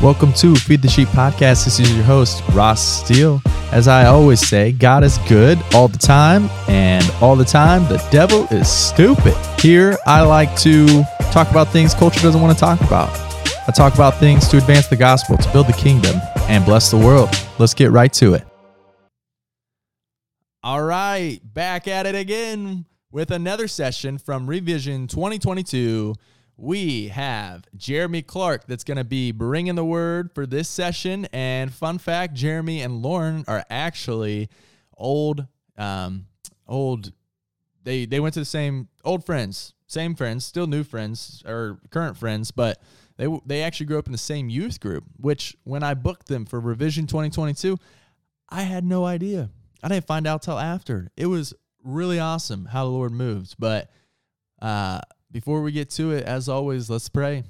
Welcome 0.00 0.32
to 0.34 0.54
Feed 0.54 0.80
the 0.80 0.88
Sheep 0.88 1.08
Podcast. 1.08 1.64
This 1.64 1.80
is 1.80 1.92
your 1.92 2.04
host, 2.04 2.44
Ross 2.50 2.80
Steele. 2.80 3.42
As 3.72 3.88
I 3.88 4.06
always 4.06 4.38
say, 4.38 4.70
God 4.70 5.02
is 5.02 5.18
good 5.28 5.58
all 5.74 5.88
the 5.88 5.98
time, 5.98 6.48
and 6.68 7.04
all 7.20 7.34
the 7.34 7.44
time, 7.44 7.82
the 7.88 7.96
devil 8.12 8.46
is 8.52 8.70
stupid. 8.70 9.34
Here, 9.58 9.98
I 10.06 10.22
like 10.22 10.54
to 10.58 10.86
talk 11.32 11.50
about 11.50 11.70
things 11.70 11.94
culture 11.94 12.20
doesn't 12.20 12.40
want 12.40 12.56
to 12.56 12.60
talk 12.60 12.80
about. 12.82 13.10
I 13.66 13.72
talk 13.74 13.94
about 13.94 14.20
things 14.20 14.46
to 14.50 14.58
advance 14.58 14.86
the 14.86 14.94
gospel, 14.94 15.36
to 15.36 15.52
build 15.52 15.66
the 15.66 15.72
kingdom, 15.72 16.20
and 16.42 16.64
bless 16.64 16.92
the 16.92 16.96
world. 16.96 17.30
Let's 17.58 17.74
get 17.74 17.90
right 17.90 18.12
to 18.12 18.34
it. 18.34 18.44
All 20.62 20.84
right, 20.84 21.40
back 21.42 21.88
at 21.88 22.06
it 22.06 22.14
again 22.14 22.84
with 23.10 23.32
another 23.32 23.66
session 23.66 24.18
from 24.18 24.46
Revision 24.46 25.08
2022 25.08 26.14
we 26.58 27.06
have 27.08 27.64
Jeremy 27.76 28.20
Clark 28.20 28.66
that's 28.66 28.82
going 28.82 28.96
to 28.96 29.04
be 29.04 29.30
bringing 29.30 29.76
the 29.76 29.84
word 29.84 30.32
for 30.34 30.44
this 30.44 30.68
session. 30.68 31.26
And 31.32 31.72
fun 31.72 31.98
fact 31.98 32.34
Jeremy 32.34 32.82
and 32.82 33.00
Lauren 33.00 33.44
are 33.46 33.64
actually 33.70 34.48
old, 34.96 35.46
um, 35.78 36.26
old, 36.66 37.12
they, 37.84 38.06
they 38.06 38.18
went 38.18 38.34
to 38.34 38.40
the 38.40 38.44
same 38.44 38.88
old 39.04 39.24
friends, 39.24 39.72
same 39.86 40.16
friends, 40.16 40.44
still 40.44 40.66
new 40.66 40.82
friends 40.82 41.44
or 41.46 41.78
current 41.90 42.16
friends, 42.16 42.50
but 42.50 42.82
they, 43.18 43.28
they 43.46 43.62
actually 43.62 43.86
grew 43.86 43.98
up 43.98 44.06
in 44.06 44.12
the 44.12 44.18
same 44.18 44.50
youth 44.50 44.80
group, 44.80 45.04
which 45.16 45.56
when 45.62 45.84
I 45.84 45.94
booked 45.94 46.26
them 46.26 46.44
for 46.44 46.58
Revision 46.58 47.06
2022, 47.06 47.78
I 48.48 48.62
had 48.62 48.84
no 48.84 49.04
idea. 49.06 49.50
I 49.80 49.88
didn't 49.88 50.06
find 50.06 50.26
out 50.26 50.42
till 50.42 50.58
after. 50.58 51.12
It 51.16 51.26
was 51.26 51.54
really 51.84 52.18
awesome 52.18 52.66
how 52.66 52.84
the 52.84 52.90
Lord 52.90 53.12
moves, 53.12 53.54
but, 53.54 53.92
uh, 54.60 55.00
before 55.30 55.62
we 55.62 55.72
get 55.72 55.90
to 55.90 56.12
it, 56.12 56.24
as 56.24 56.48
always, 56.48 56.88
let's 56.88 57.08
pray. 57.08 57.44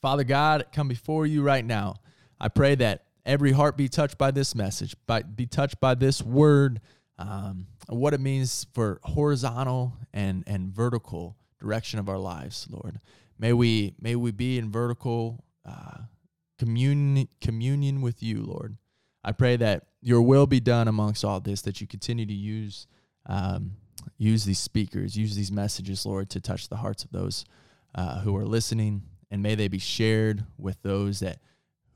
Father 0.00 0.24
God, 0.24 0.66
come 0.72 0.88
before 0.88 1.26
you 1.26 1.42
right 1.42 1.64
now. 1.64 1.96
I 2.40 2.48
pray 2.48 2.74
that 2.76 3.04
every 3.24 3.52
heart 3.52 3.76
be 3.76 3.88
touched 3.88 4.18
by 4.18 4.30
this 4.30 4.54
message, 4.54 4.94
by, 5.06 5.22
be 5.22 5.46
touched 5.46 5.80
by 5.80 5.94
this 5.94 6.22
word, 6.22 6.80
um, 7.18 7.66
what 7.88 8.14
it 8.14 8.20
means 8.20 8.66
for 8.72 9.00
horizontal 9.02 9.94
and, 10.12 10.44
and 10.46 10.72
vertical 10.72 11.36
direction 11.60 11.98
of 11.98 12.08
our 12.08 12.18
lives, 12.18 12.66
Lord. 12.70 13.00
May 13.38 13.52
we 13.52 13.94
may 14.00 14.16
we 14.16 14.30
be 14.30 14.58
in 14.58 14.70
vertical 14.70 15.44
uh, 15.64 15.98
communion 16.58 17.28
communion 17.40 18.00
with 18.00 18.22
you, 18.22 18.42
Lord. 18.42 18.76
I 19.22 19.32
pray 19.32 19.56
that 19.56 19.88
your 20.00 20.22
will 20.22 20.46
be 20.46 20.60
done 20.60 20.88
amongst 20.88 21.24
all 21.24 21.40
this, 21.40 21.62
that 21.62 21.80
you 21.80 21.86
continue 21.86 22.24
to 22.26 22.32
use 22.32 22.86
um, 23.26 23.72
use 24.18 24.44
these 24.44 24.58
speakers, 24.58 25.16
use 25.16 25.36
these 25.36 25.52
messages, 25.52 26.06
Lord, 26.06 26.30
to 26.30 26.40
touch 26.40 26.68
the 26.68 26.76
hearts 26.76 27.04
of 27.04 27.12
those 27.12 27.44
uh, 27.94 28.20
who 28.20 28.36
are 28.36 28.46
listening. 28.46 29.02
And 29.30 29.42
may 29.42 29.54
they 29.54 29.68
be 29.68 29.78
shared 29.78 30.44
with 30.58 30.80
those 30.82 31.20
that, 31.20 31.38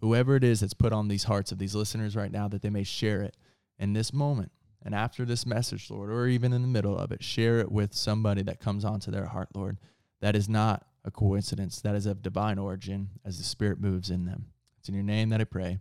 whoever 0.00 0.34
it 0.36 0.44
is 0.44 0.60
that's 0.60 0.74
put 0.74 0.92
on 0.92 1.08
these 1.08 1.24
hearts 1.24 1.52
of 1.52 1.58
these 1.58 1.74
listeners 1.74 2.16
right 2.16 2.32
now, 2.32 2.48
that 2.48 2.62
they 2.62 2.70
may 2.70 2.84
share 2.84 3.22
it 3.22 3.36
in 3.78 3.92
this 3.92 4.12
moment 4.12 4.50
and 4.82 4.94
after 4.94 5.24
this 5.24 5.44
message, 5.44 5.90
Lord, 5.90 6.10
or 6.10 6.26
even 6.26 6.52
in 6.52 6.62
the 6.62 6.68
middle 6.68 6.96
of 6.96 7.12
it. 7.12 7.22
Share 7.22 7.60
it 7.60 7.70
with 7.70 7.94
somebody 7.94 8.42
that 8.42 8.60
comes 8.60 8.84
onto 8.84 9.10
their 9.10 9.26
heart, 9.26 9.48
Lord. 9.54 9.78
That 10.20 10.36
is 10.36 10.48
not 10.48 10.86
a 11.04 11.10
coincidence, 11.10 11.80
that 11.82 11.94
is 11.94 12.06
of 12.06 12.22
divine 12.22 12.58
origin 12.58 13.10
as 13.24 13.38
the 13.38 13.44
Spirit 13.44 13.80
moves 13.80 14.10
in 14.10 14.24
them. 14.24 14.46
It's 14.78 14.88
in 14.88 14.94
your 14.94 15.04
name 15.04 15.28
that 15.30 15.40
I 15.40 15.44
pray. 15.44 15.78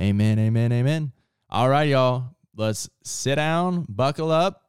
Amen, 0.00 0.38
amen, 0.38 0.72
amen. 0.72 1.12
All 1.50 1.68
right, 1.68 1.88
y'all. 1.88 2.36
Let's 2.56 2.88
sit 3.04 3.34
down, 3.34 3.84
buckle 3.88 4.30
up, 4.30 4.65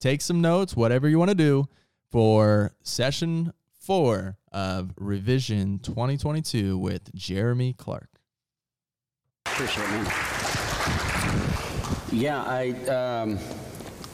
take 0.00 0.20
some 0.20 0.40
notes, 0.40 0.76
whatever 0.76 1.08
you 1.08 1.18
want 1.18 1.30
to 1.30 1.36
do 1.36 1.66
for 2.10 2.72
session 2.82 3.52
four 3.80 4.36
of 4.52 4.92
Revision 4.96 5.78
2022 5.78 6.76
with 6.76 7.14
Jeremy 7.14 7.72
Clark. 7.72 8.08
Appreciate 9.46 9.84
it, 9.84 9.90
man. 9.90 10.06
Yeah, 12.12 12.42
I, 12.42 12.70
um, 12.88 13.38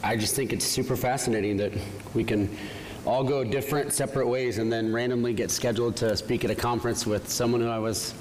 I 0.02 0.16
just 0.16 0.34
think 0.34 0.52
it's 0.52 0.66
super 0.66 0.96
fascinating 0.96 1.56
that 1.58 1.72
we 2.14 2.24
can 2.24 2.54
all 3.04 3.24
go 3.24 3.42
different, 3.42 3.92
separate 3.92 4.26
ways 4.26 4.58
and 4.58 4.72
then 4.72 4.92
randomly 4.92 5.32
get 5.32 5.50
scheduled 5.50 5.96
to 5.96 6.16
speak 6.16 6.44
at 6.44 6.50
a 6.50 6.54
conference 6.54 7.06
with 7.06 7.28
someone 7.28 7.60
who 7.60 7.68
I 7.68 7.78
was 7.78 8.14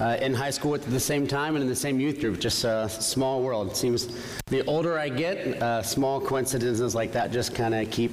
uh, 0.00 0.16
in 0.20 0.32
high 0.32 0.50
school 0.50 0.70
with 0.70 0.84
at 0.86 0.92
the 0.92 1.00
same 1.00 1.26
time 1.26 1.56
and 1.56 1.62
in 1.62 1.68
the 1.68 1.76
same 1.76 1.98
youth 1.98 2.20
group. 2.20 2.38
Just 2.38 2.64
a 2.64 2.88
small 2.88 3.42
world. 3.42 3.70
It 3.70 3.76
seems 3.76 4.40
the 4.46 4.64
older 4.66 4.98
I 4.98 5.08
get, 5.08 5.60
uh, 5.62 5.82
small 5.82 6.20
coincidences 6.20 6.94
like 6.94 7.12
that 7.12 7.32
just 7.32 7.54
kind 7.54 7.74
of 7.74 7.90
keep. 7.90 8.12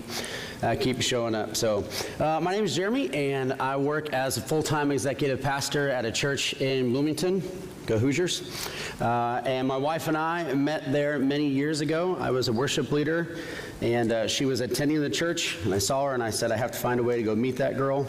Uh, 0.63 0.75
keep 0.79 0.99
showing 1.03 1.35
up. 1.35 1.55
So, 1.55 1.83
uh, 2.19 2.39
my 2.41 2.51
name 2.51 2.63
is 2.63 2.75
Jeremy, 2.75 3.13
and 3.13 3.53
I 3.53 3.77
work 3.77 4.11
as 4.11 4.37
a 4.37 4.41
full 4.41 4.63
time 4.63 4.91
executive 4.91 5.39
pastor 5.39 5.89
at 5.89 6.03
a 6.03 6.11
church 6.11 6.53
in 6.59 6.91
Bloomington. 6.91 7.43
Go 7.85 7.99
Hoosiers. 7.99 8.67
Uh, 8.99 9.43
and 9.45 9.67
my 9.67 9.77
wife 9.77 10.07
and 10.07 10.17
I 10.17 10.51
met 10.55 10.91
there 10.91 11.19
many 11.19 11.47
years 11.47 11.81
ago. 11.81 12.17
I 12.19 12.31
was 12.31 12.47
a 12.47 12.53
worship 12.53 12.91
leader, 12.91 13.37
and 13.81 14.11
uh, 14.11 14.27
she 14.27 14.45
was 14.45 14.61
attending 14.61 14.99
the 14.99 15.11
church, 15.11 15.57
and 15.63 15.75
I 15.75 15.77
saw 15.77 16.05
her, 16.05 16.15
and 16.15 16.23
I 16.23 16.31
said, 16.31 16.51
I 16.51 16.57
have 16.57 16.71
to 16.71 16.79
find 16.79 16.99
a 16.99 17.03
way 17.03 17.17
to 17.17 17.23
go 17.23 17.35
meet 17.35 17.57
that 17.57 17.77
girl. 17.77 18.07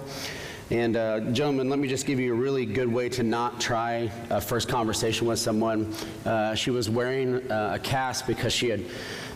And 0.70 0.97
uh, 0.97 1.20
gentlemen, 1.32 1.69
let 1.69 1.78
me 1.78 1.88
just 1.88 2.06
give 2.06 2.19
you 2.19 2.32
a 2.34 2.37
really 2.37 2.66
good 2.66 2.92
way 2.92 3.08
to 3.10 3.22
not 3.22 3.60
try 3.60 4.10
a 4.31 4.41
first 4.41 4.69
conversation 4.69 5.26
with 5.26 5.38
someone. 5.38 5.94
Uh, 6.25 6.54
she 6.54 6.70
was 6.70 6.88
wearing 6.88 7.50
uh, 7.50 7.72
a 7.75 7.78
cast 7.78 8.26
because 8.26 8.53
she 8.53 8.69
had 8.69 8.84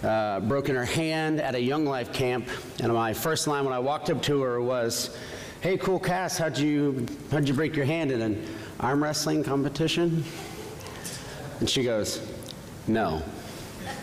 uh, 0.02 0.40
broken 0.40 0.74
her 0.74 0.84
hand 0.84 1.40
at 1.40 1.54
a 1.54 1.60
Young 1.60 1.84
Life 1.84 2.12
camp. 2.12 2.48
And 2.82 2.92
my 2.92 3.12
first 3.12 3.46
line 3.46 3.64
when 3.64 3.72
I 3.72 3.78
walked 3.78 4.10
up 4.10 4.22
to 4.22 4.42
her 4.42 4.60
was, 4.60 5.16
"Hey, 5.60 5.76
cool 5.78 5.98
Cass, 5.98 6.38
how'd 6.38 6.58
you 6.58 7.06
how'd 7.30 7.48
you 7.48 7.54
break 7.54 7.76
your 7.76 7.86
hand 7.86 8.10
in 8.10 8.20
an 8.20 8.46
arm 8.80 9.02
wrestling 9.02 9.44
competition?" 9.44 10.24
And 11.60 11.70
she 11.70 11.84
goes, 11.84 12.20
"No." 12.86 13.22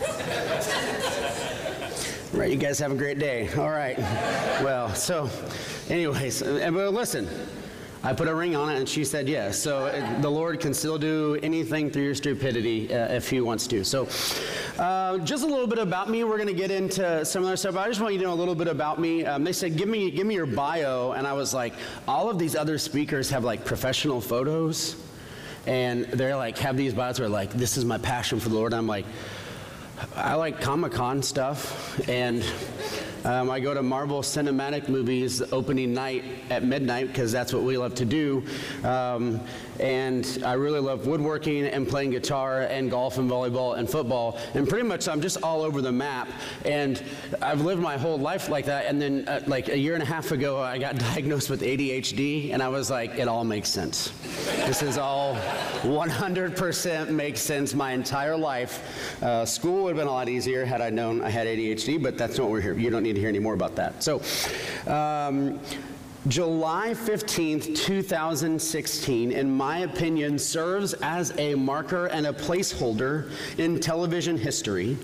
right, 2.32 2.50
you 2.50 2.56
guys 2.56 2.78
have 2.78 2.92
a 2.92 2.96
great 2.96 3.18
day. 3.18 3.48
All 3.56 3.70
right. 3.70 3.98
well, 4.62 4.94
so, 4.94 5.28
anyways, 5.88 6.42
uh, 6.42 6.70
but 6.72 6.92
listen, 6.92 7.28
I 8.02 8.14
put 8.14 8.28
a 8.28 8.34
ring 8.34 8.56
on 8.56 8.70
it 8.70 8.78
and 8.78 8.88
she 8.88 9.04
said 9.04 9.28
yes. 9.28 9.58
So 9.58 9.90
the 10.20 10.30
Lord 10.30 10.58
can 10.58 10.72
still 10.72 10.96
do 10.96 11.38
anything 11.42 11.90
through 11.90 12.04
your 12.04 12.14
stupidity 12.14 12.92
uh, 12.92 13.12
if 13.12 13.28
He 13.28 13.40
wants 13.42 13.66
to. 13.68 13.84
So, 13.84 14.08
uh, 14.80 15.18
just 15.18 15.44
a 15.44 15.46
little 15.46 15.66
bit 15.66 15.78
about 15.78 16.08
me. 16.08 16.24
We're 16.24 16.38
going 16.38 16.48
to 16.48 16.54
get 16.54 16.70
into 16.70 17.22
some 17.24 17.44
other 17.44 17.56
stuff. 17.56 17.76
I 17.76 17.86
just 17.86 18.00
want 18.00 18.14
you 18.14 18.20
to 18.20 18.24
know 18.24 18.32
a 18.32 18.34
little 18.34 18.54
bit 18.54 18.66
about 18.66 18.98
me. 18.98 19.26
Um, 19.26 19.44
they 19.44 19.52
said, 19.52 19.76
"Give 19.76 19.88
me, 19.88 20.10
give 20.10 20.26
me 20.26 20.34
your 20.34 20.46
bio," 20.46 21.12
and 21.12 21.26
I 21.26 21.34
was 21.34 21.52
like, 21.52 21.74
"All 22.08 22.30
of 22.30 22.38
these 22.38 22.56
other 22.56 22.78
speakers 22.78 23.28
have 23.28 23.44
like 23.44 23.64
professional 23.66 24.20
photos." 24.22 24.96
And 25.66 26.06
they're 26.06 26.36
like, 26.36 26.56
have 26.58 26.78
these 26.78 26.94
bios 26.94 27.20
where 27.20 27.28
like, 27.28 27.52
this 27.52 27.76
is 27.76 27.84
my 27.84 27.98
passion 27.98 28.40
for 28.40 28.48
the 28.48 28.54
Lord. 28.54 28.72
I'm 28.72 28.86
like, 28.86 29.04
I 30.16 30.34
like 30.34 30.62
Comic 30.62 30.92
Con 30.92 31.22
stuff, 31.22 32.08
and 32.08 32.42
um, 33.24 33.50
I 33.50 33.60
go 33.60 33.74
to 33.74 33.82
Marvel 33.82 34.22
Cinematic 34.22 34.88
Movies 34.88 35.42
opening 35.52 35.92
night 35.92 36.24
at 36.48 36.64
midnight 36.64 37.08
because 37.08 37.30
that's 37.30 37.52
what 37.52 37.62
we 37.62 37.76
love 37.76 37.94
to 37.96 38.04
do. 38.04 38.44
Um, 38.82 39.40
and 39.78 40.42
I 40.44 40.54
really 40.54 40.80
love 40.80 41.06
woodworking 41.06 41.66
and 41.66 41.88
playing 41.88 42.10
guitar 42.10 42.62
and 42.62 42.90
golf 42.90 43.18
and 43.18 43.30
volleyball 43.30 43.78
and 43.78 43.88
football. 43.88 44.38
And 44.54 44.68
pretty 44.68 44.86
much 44.86 45.08
I'm 45.08 45.20
just 45.20 45.42
all 45.42 45.62
over 45.62 45.80
the 45.80 45.92
map. 45.92 46.28
And 46.64 47.02
I've 47.40 47.62
lived 47.62 47.80
my 47.80 47.96
whole 47.96 48.18
life 48.18 48.48
like 48.48 48.66
that. 48.66 48.86
And 48.86 49.00
then, 49.00 49.26
uh, 49.26 49.42
like 49.46 49.68
a 49.68 49.78
year 49.78 49.94
and 49.94 50.02
a 50.02 50.06
half 50.06 50.32
ago, 50.32 50.60
I 50.60 50.78
got 50.78 50.98
diagnosed 50.98 51.50
with 51.50 51.62
ADHD, 51.62 52.52
and 52.52 52.62
I 52.62 52.68
was 52.68 52.90
like, 52.90 53.18
it 53.18 53.28
all 53.28 53.44
makes 53.44 53.68
sense. 53.68 54.12
this 54.66 54.82
is 54.82 54.98
all 54.98 55.34
100% 55.82 57.08
makes 57.10 57.40
sense 57.40 57.74
my 57.74 57.92
entire 57.92 58.36
life. 58.36 59.22
Uh, 59.22 59.44
school 59.44 59.84
would 59.84 59.90
have 59.90 59.96
been 59.96 60.08
a 60.08 60.12
lot 60.12 60.28
easier 60.28 60.64
had 60.64 60.80
I 60.80 60.90
known 60.90 61.22
I 61.22 61.30
had 61.30 61.46
ADHD, 61.46 62.02
but 62.02 62.18
that's 62.18 62.36
not 62.36 62.44
what 62.44 62.52
we're 62.52 62.60
here. 62.60 62.74
You 62.74 62.90
don't 62.90 63.02
need 63.02 63.09
to 63.12 63.20
hear 63.20 63.28
any 63.28 63.38
more 63.38 63.54
about 63.54 63.76
that. 63.76 64.02
So, 64.02 64.22
um, 64.86 65.60
July 66.28 66.90
15th, 66.90 67.74
2016, 67.74 69.32
in 69.32 69.50
my 69.50 69.78
opinion, 69.78 70.38
serves 70.38 70.92
as 70.94 71.32
a 71.38 71.54
marker 71.54 72.06
and 72.06 72.26
a 72.26 72.32
placeholder 72.32 73.32
in 73.56 73.80
television 73.80 74.36
history 74.36 74.98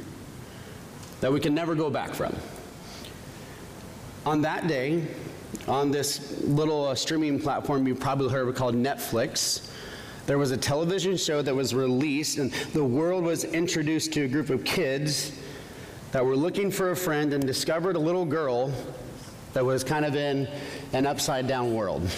that 1.23 1.33
we 1.33 1.41
can 1.41 1.55
never 1.55 1.75
go 1.75 1.89
back 1.89 2.13
from. 2.13 2.37
On 4.27 4.43
that 4.43 4.67
day, 4.67 5.07
on 5.67 5.91
this 5.91 6.43
little 6.43 6.89
uh, 6.89 6.95
streaming 6.95 7.41
platform 7.41 7.87
you 7.87 7.95
probably 7.95 8.29
heard 8.29 8.47
of 8.47 8.55
called 8.55 8.75
Netflix, 8.75 9.71
there 10.27 10.37
was 10.37 10.51
a 10.51 10.57
television 10.57 11.17
show 11.17 11.41
that 11.41 11.55
was 11.55 11.75
released, 11.75 12.39
and 12.39 12.53
the 12.73 12.85
world 12.85 13.25
was 13.25 13.45
introduced 13.45 14.13
to 14.13 14.25
a 14.25 14.29
group 14.29 14.51
of 14.51 14.65
kids 14.65 15.33
that 16.17 16.25
were 16.25 16.35
looking 16.35 16.71
for 16.71 16.93
a 16.93 16.97
friend 16.97 17.35
and 17.35 17.47
discovered 17.47 17.95
a 17.95 17.99
little 17.99 18.25
girl 18.25 18.73
that 19.53 19.63
was 19.63 19.85
kind 19.85 20.03
of 20.03 20.17
in 20.17 20.49
an 20.95 21.07
upside 21.07 21.47
down 21.47 21.75
world. 21.75 22.09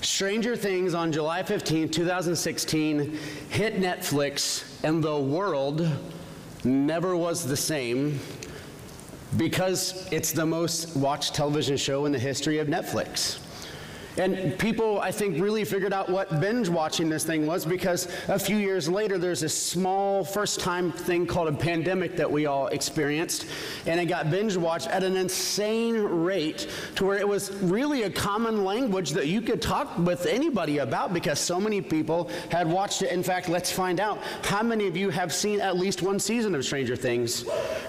Stranger 0.00 0.56
Things 0.56 0.94
on 0.94 1.12
July 1.12 1.42
15, 1.42 1.90
2016 1.90 3.18
hit 3.50 3.76
Netflix, 3.76 4.82
and 4.82 5.04
the 5.04 5.14
world 5.14 5.86
never 6.64 7.14
was 7.14 7.46
the 7.46 7.54
same 7.54 8.18
because 9.36 10.10
it's 10.10 10.32
the 10.32 10.46
most 10.46 10.96
watched 10.96 11.34
television 11.34 11.76
show 11.76 12.06
in 12.06 12.12
the 12.12 12.18
history 12.18 12.60
of 12.60 12.66
Netflix. 12.66 13.43
And 14.16 14.56
people, 14.58 15.00
I 15.00 15.10
think, 15.10 15.40
really 15.40 15.64
figured 15.64 15.92
out 15.92 16.08
what 16.08 16.40
binge 16.40 16.68
watching 16.68 17.08
this 17.08 17.24
thing 17.24 17.46
was 17.46 17.64
because 17.64 18.06
a 18.28 18.38
few 18.38 18.56
years 18.56 18.88
later, 18.88 19.18
there's 19.18 19.42
a 19.42 19.48
small 19.48 20.22
first 20.24 20.60
time 20.60 20.92
thing 20.92 21.26
called 21.26 21.48
a 21.48 21.52
pandemic 21.52 22.16
that 22.16 22.30
we 22.30 22.46
all 22.46 22.68
experienced. 22.68 23.46
And 23.86 23.98
it 23.98 24.06
got 24.06 24.30
binge 24.30 24.56
watched 24.56 24.86
at 24.88 25.02
an 25.02 25.16
insane 25.16 25.96
rate 25.96 26.68
to 26.94 27.04
where 27.04 27.18
it 27.18 27.26
was 27.26 27.50
really 27.62 28.04
a 28.04 28.10
common 28.10 28.64
language 28.64 29.10
that 29.10 29.26
you 29.26 29.42
could 29.42 29.60
talk 29.60 29.98
with 29.98 30.26
anybody 30.26 30.78
about 30.78 31.12
because 31.12 31.40
so 31.40 31.60
many 31.60 31.80
people 31.80 32.30
had 32.50 32.68
watched 32.68 33.02
it. 33.02 33.10
In 33.10 33.22
fact, 33.22 33.48
let's 33.48 33.72
find 33.72 33.98
out 33.98 34.18
how 34.44 34.62
many 34.62 34.86
of 34.86 34.96
you 34.96 35.10
have 35.10 35.32
seen 35.32 35.60
at 35.60 35.76
least 35.76 36.02
one 36.02 36.20
season 36.20 36.54
of 36.54 36.64
Stranger 36.64 36.94
Things. 36.94 37.44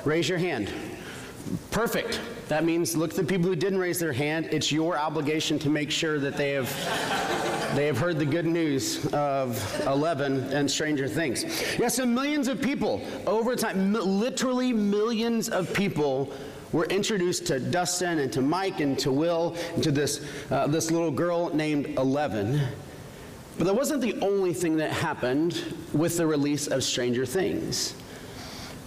Raise 0.06 0.27
your 0.27 0.39
hand. 0.39 0.72
Perfect. 1.69 2.19
That 2.47 2.63
means 2.63 2.95
look 2.95 3.12
at 3.12 3.15
the 3.15 3.24
people 3.24 3.47
who 3.47 3.56
didn't 3.56 3.80
raise 3.80 4.00
their 4.00 4.13
hand. 4.13 4.50
It's 4.51 4.71
your 4.71 4.97
obligation 4.97 5.57
to 5.59 5.69
make 5.69 5.89
sure 5.89 6.19
that 6.19 6.38
they 6.38 6.51
have 6.51 6.69
they 7.75 7.88
have 7.88 7.97
heard 7.97 8.19
the 8.19 8.25
good 8.25 8.45
news 8.45 9.06
of 9.12 9.83
11 9.86 10.53
and 10.53 10.69
Stranger 10.69 11.09
Things. 11.09 11.44
Yes, 11.77 11.95
so 11.95 12.06
millions 12.06 12.47
of 12.47 12.62
people 12.62 13.01
over 13.27 13.53
time, 13.56 13.92
literally 13.92 14.71
millions 14.71 15.50
of 15.50 15.74
people 15.74 16.31
were 16.71 16.86
introduced 16.86 17.47
to 17.47 17.59
Dustin 17.59 18.19
and 18.19 18.31
to 18.31 18.42
Mike 18.42 18.80
and 18.80 18.98
to 19.00 19.12
Will 19.12 19.57
and 19.74 19.83
to 19.83 19.91
this, 19.91 20.25
uh, 20.51 20.68
this 20.68 20.89
little 20.89 21.12
girl 21.12 21.53
named 21.53 21.98
Eleven. 21.98 22.62
But 23.57 23.65
that 23.65 23.75
wasn't 23.75 24.01
the 24.01 24.19
only 24.21 24.53
thing 24.53 24.77
that 24.77 24.91
happened 24.91 25.62
with 25.91 26.18
the 26.18 26.27
release 26.27 26.68
of 26.68 26.83
Stranger 26.83 27.25
Things. 27.25 27.94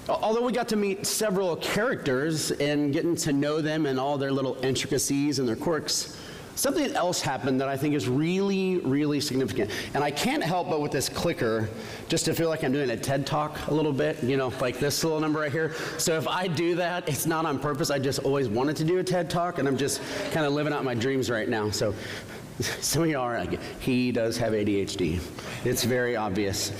Although 0.09 0.45
we 0.45 0.53
got 0.53 0.69
to 0.69 0.77
meet 0.77 1.07
several 1.07 1.57
characters 1.57 2.51
and 2.53 2.93
getting 2.93 3.15
to 3.17 3.33
know 3.33 3.61
them 3.61 3.85
and 3.85 4.01
all 4.01 4.17
their 4.17 4.33
little 4.33 4.57
intricacies 4.65 5.39
and 5.39 5.47
their 5.47 5.57
quirks, 5.57 6.17
something 6.55 6.93
else 6.93 7.21
happened 7.21 7.61
that 7.61 7.69
I 7.69 7.77
think 7.77 7.95
is 7.95 8.09
really, 8.09 8.79
really 8.79 9.21
significant. 9.21 9.71
And 9.93 10.03
I 10.03 10.11
can't 10.11 10.43
help 10.43 10.71
but 10.71 10.81
with 10.81 10.93
this 10.93 11.11
clicker 11.11 11.69
just 12.09 12.25
to 12.25 12.35
feel 12.35 12.49
like 12.49 12.65
I'm 12.65 12.73
doing 12.73 12.89
a 12.91 12.97
TED 12.97 13.27
talk 13.27 13.67
a 13.69 13.75
little 13.75 13.93
bit, 13.93 14.23
you 14.25 14.39
know, 14.39 14.53
like 14.61 14.79
this 14.79 15.05
little 15.05 15.21
number 15.21 15.41
right 15.41 15.53
here. 15.53 15.75
So 15.99 16.17
if 16.17 16.27
I 16.27 16.49
do 16.49 16.75
that, 16.77 17.07
it's 17.07 17.27
not 17.27 17.45
on 17.45 17.59
purpose. 17.59 17.91
I 17.91 17.99
just 17.99 18.21
always 18.21 18.49
wanted 18.49 18.77
to 18.77 18.85
do 18.85 18.99
a 18.99 19.05
TED 19.05 19.29
talk, 19.29 19.59
and 19.59 19.69
I'm 19.69 19.77
just 19.77 20.01
kind 20.33 20.47
of 20.47 20.53
living 20.53 20.73
out 20.73 20.85
my 20.85 20.95
dreams 20.95 21.29
right 21.29 21.49
now. 21.49 21.71
So 21.71 21.95
some 22.61 23.03
of 23.03 23.09
you 23.09 23.19
are 23.21 23.39
like, 23.39 23.61
he 23.81 24.11
does 24.11 24.39
have 24.39 24.53
ADHD. 24.53 25.21
It's 25.65 25.85
very 25.85 26.17
obvious. 26.17 26.73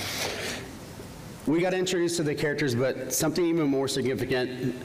We 1.49 1.63
got 1.63 1.73
introduced 1.73 2.19
to 2.19 2.23
the 2.23 2.35
characters, 2.35 2.75
but 2.75 3.11
something 3.11 3.43
even 3.43 3.69
more 3.69 3.89
significant 3.89 4.77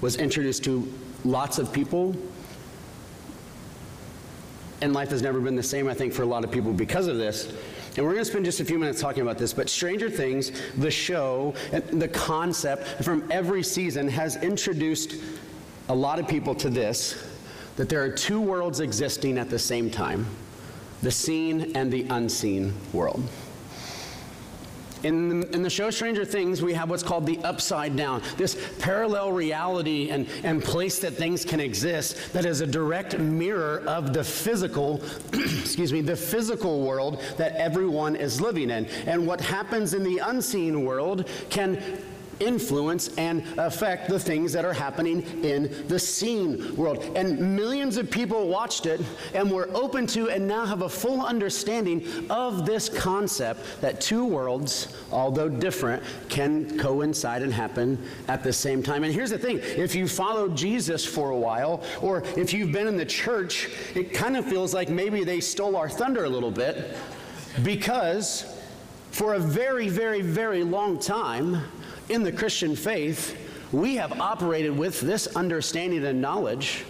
was 0.00 0.16
introduced 0.16 0.64
to 0.64 0.90
lots 1.22 1.58
of 1.58 1.70
people. 1.70 2.16
And 4.80 4.94
life 4.94 5.10
has 5.10 5.20
never 5.20 5.38
been 5.38 5.54
the 5.54 5.62
same, 5.62 5.86
I 5.86 5.92
think, 5.92 6.14
for 6.14 6.22
a 6.22 6.26
lot 6.26 6.44
of 6.44 6.50
people 6.50 6.72
because 6.72 7.08
of 7.08 7.18
this. 7.18 7.52
And 7.98 8.06
we're 8.06 8.12
going 8.12 8.24
to 8.24 8.30
spend 8.30 8.46
just 8.46 8.58
a 8.60 8.64
few 8.64 8.78
minutes 8.78 9.02
talking 9.02 9.20
about 9.20 9.36
this, 9.36 9.52
but 9.52 9.68
Stranger 9.68 10.08
Things, 10.08 10.50
the 10.78 10.90
show, 10.90 11.52
the 11.72 12.08
concept 12.08 13.04
from 13.04 13.30
every 13.30 13.62
season 13.62 14.08
has 14.08 14.36
introduced 14.36 15.16
a 15.90 15.94
lot 15.94 16.18
of 16.18 16.26
people 16.26 16.54
to 16.54 16.70
this 16.70 17.22
that 17.76 17.90
there 17.90 18.02
are 18.02 18.10
two 18.10 18.40
worlds 18.40 18.80
existing 18.80 19.36
at 19.36 19.50
the 19.50 19.58
same 19.58 19.90
time 19.90 20.26
the 21.02 21.10
seen 21.10 21.76
and 21.76 21.92
the 21.92 22.06
unseen 22.08 22.72
world. 22.94 23.22
In 25.02 25.40
the, 25.40 25.54
in 25.54 25.62
the, 25.62 25.70
show 25.70 25.90
Stranger 25.90 26.24
Things, 26.24 26.60
we 26.60 26.74
have 26.74 26.90
what's 26.90 27.02
called 27.02 27.26
the 27.26 27.38
upside 27.44 27.96
down, 27.96 28.22
this 28.36 28.56
parallel 28.78 29.32
reality 29.32 30.10
and, 30.10 30.26
and 30.42 30.62
place 30.62 30.98
that 31.00 31.12
things 31.12 31.44
can 31.44 31.60
exist 31.60 32.32
that 32.32 32.44
is 32.44 32.60
a 32.60 32.66
direct 32.66 33.18
mirror 33.18 33.82
of 33.86 34.12
the 34.12 34.24
physical, 34.24 35.02
excuse 35.32 35.92
me, 35.92 36.00
the 36.00 36.16
physical 36.16 36.82
world 36.82 37.22
that 37.36 37.54
everyone 37.54 38.16
is 38.16 38.40
living 38.40 38.70
in. 38.70 38.86
And 39.06 39.26
what 39.26 39.40
happens 39.40 39.94
in 39.94 40.02
the 40.02 40.18
unseen 40.18 40.84
world 40.84 41.28
can 41.50 41.80
influence 42.40 43.08
and 43.16 43.42
affect 43.58 44.08
the 44.08 44.18
things 44.18 44.52
that 44.52 44.64
are 44.64 44.72
happening 44.72 45.22
in 45.44 45.86
the 45.88 45.98
seen 45.98 46.74
world. 46.76 47.02
And 47.16 47.56
millions 47.56 47.96
of 47.96 48.10
people 48.10 48.48
watched 48.48 48.86
it 48.86 49.00
and 49.34 49.50
were 49.50 49.68
open 49.74 50.06
to 50.08 50.30
and 50.30 50.46
now 50.46 50.64
have 50.64 50.82
a 50.82 50.88
full 50.88 51.24
understanding 51.24 52.06
of 52.30 52.66
this 52.66 52.88
concept 52.88 53.80
that 53.80 54.00
two 54.00 54.24
worlds, 54.24 54.96
although 55.12 55.48
different, 55.48 56.02
can 56.28 56.78
coincide 56.78 57.42
and 57.42 57.52
happen 57.52 58.02
at 58.28 58.42
the 58.42 58.52
same 58.52 58.82
time. 58.82 59.04
And 59.04 59.12
here's 59.12 59.30
the 59.30 59.38
thing 59.38 59.58
if 59.62 59.94
you 59.94 60.08
followed 60.08 60.56
Jesus 60.56 61.04
for 61.04 61.30
a 61.30 61.36
while, 61.36 61.82
or 62.00 62.22
if 62.36 62.52
you've 62.52 62.72
been 62.72 62.86
in 62.86 62.96
the 62.96 63.06
church, 63.06 63.70
it 63.94 64.12
kind 64.12 64.36
of 64.36 64.44
feels 64.44 64.74
like 64.74 64.88
maybe 64.88 65.24
they 65.24 65.40
stole 65.40 65.76
our 65.76 65.88
thunder 65.88 66.24
a 66.24 66.28
little 66.28 66.50
bit 66.50 66.96
because 67.62 68.58
for 69.10 69.34
a 69.34 69.38
very, 69.38 69.88
very, 69.88 70.20
very 70.20 70.62
long 70.62 70.98
time, 70.98 71.62
in 72.08 72.22
the 72.22 72.32
Christian 72.32 72.74
faith, 72.74 73.36
we 73.72 73.96
have 73.96 74.20
operated 74.20 74.76
with 74.76 75.00
this 75.00 75.26
understanding 75.36 76.04
and 76.04 76.20
knowledge 76.20 76.84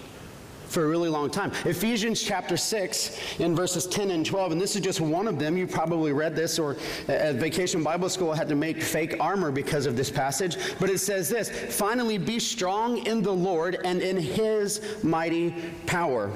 for 0.68 0.84
a 0.84 0.88
really 0.88 1.08
long 1.08 1.30
time. 1.30 1.52
Ephesians 1.64 2.22
chapter 2.22 2.56
6 2.56 3.40
in 3.40 3.56
verses 3.56 3.86
10 3.86 4.10
and 4.10 4.24
12, 4.24 4.52
and 4.52 4.60
this 4.60 4.76
is 4.76 4.82
just 4.82 5.00
one 5.00 5.26
of 5.26 5.38
them. 5.38 5.56
You 5.56 5.66
probably 5.66 6.12
read 6.12 6.36
this, 6.36 6.58
or 6.58 6.76
at 7.08 7.36
Vacation 7.36 7.82
Bible 7.82 8.08
School 8.08 8.32
had 8.32 8.48
to 8.48 8.54
make 8.54 8.82
fake 8.82 9.16
armor 9.20 9.50
because 9.50 9.86
of 9.86 9.96
this 9.96 10.10
passage. 10.10 10.56
But 10.78 10.90
it 10.90 10.98
says 10.98 11.28
this 11.28 11.50
Finally, 11.74 12.18
be 12.18 12.38
strong 12.38 13.06
in 13.06 13.22
the 13.22 13.32
Lord 13.32 13.78
and 13.84 14.00
in 14.00 14.16
his 14.16 15.02
mighty 15.02 15.54
power. 15.86 16.30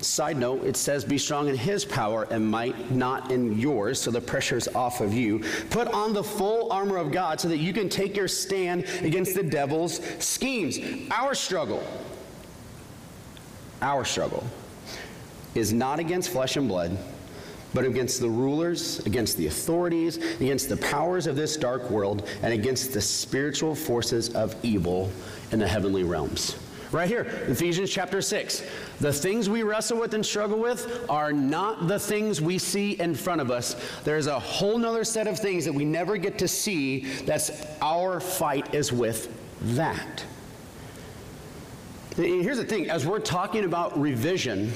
Side 0.00 0.36
note, 0.36 0.64
it 0.64 0.76
says, 0.76 1.04
Be 1.04 1.18
strong 1.18 1.48
in 1.48 1.56
his 1.56 1.84
power 1.84 2.26
and 2.30 2.46
might, 2.46 2.90
not 2.90 3.30
in 3.30 3.58
yours, 3.58 4.00
so 4.00 4.10
the 4.10 4.20
pressure's 4.20 4.68
off 4.68 5.00
of 5.00 5.14
you. 5.14 5.42
Put 5.70 5.88
on 5.88 6.12
the 6.12 6.24
full 6.24 6.72
armor 6.72 6.96
of 6.96 7.12
God 7.12 7.40
so 7.40 7.48
that 7.48 7.58
you 7.58 7.72
can 7.72 7.88
take 7.88 8.16
your 8.16 8.28
stand 8.28 8.84
against 9.02 9.34
the 9.34 9.42
devil's 9.42 10.00
schemes. 10.18 10.78
Our 11.10 11.34
struggle 11.34 11.82
our 13.82 14.04
struggle 14.04 14.44
is 15.54 15.72
not 15.72 15.98
against 15.98 16.30
flesh 16.30 16.56
and 16.56 16.68
blood, 16.68 16.96
but 17.74 17.84
against 17.84 18.20
the 18.20 18.28
rulers, 18.28 19.04
against 19.06 19.36
the 19.36 19.46
authorities, 19.46 20.16
against 20.40 20.68
the 20.68 20.76
powers 20.78 21.26
of 21.26 21.36
this 21.36 21.56
dark 21.56 21.90
world, 21.90 22.28
and 22.42 22.52
against 22.52 22.92
the 22.92 23.00
spiritual 23.00 23.74
forces 23.74 24.34
of 24.34 24.54
evil 24.62 25.10
in 25.52 25.58
the 25.58 25.68
heavenly 25.68 26.04
realms. 26.04 26.56
Right 26.92 27.08
here, 27.08 27.22
Ephesians 27.48 27.90
chapter 27.90 28.22
6. 28.22 28.62
The 29.00 29.12
things 29.12 29.50
we 29.50 29.64
wrestle 29.64 29.98
with 29.98 30.14
and 30.14 30.24
struggle 30.24 30.58
with 30.58 31.04
are 31.10 31.32
not 31.32 31.88
the 31.88 31.98
things 31.98 32.40
we 32.40 32.58
see 32.58 32.92
in 32.92 33.14
front 33.14 33.40
of 33.40 33.50
us. 33.50 33.74
There's 34.04 34.28
a 34.28 34.38
whole 34.38 34.78
nother 34.78 35.02
set 35.04 35.26
of 35.26 35.38
things 35.38 35.64
that 35.64 35.72
we 35.72 35.84
never 35.84 36.16
get 36.16 36.38
to 36.38 36.48
see 36.48 37.00
that's 37.24 37.66
our 37.82 38.20
fight 38.20 38.74
is 38.74 38.92
with 38.92 39.28
that. 39.74 40.24
Here's 42.16 42.56
the 42.56 42.64
thing 42.64 42.88
as 42.88 43.04
we're 43.04 43.18
talking 43.18 43.64
about 43.64 44.00
revision 44.00 44.72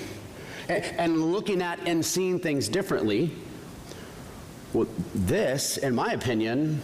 and 0.68 1.32
looking 1.32 1.62
at 1.62 1.80
and 1.86 2.04
seeing 2.04 2.38
things 2.38 2.68
differently, 2.68 3.32
well, 4.74 4.86
this, 5.14 5.78
in 5.78 5.94
my 5.94 6.12
opinion, 6.12 6.82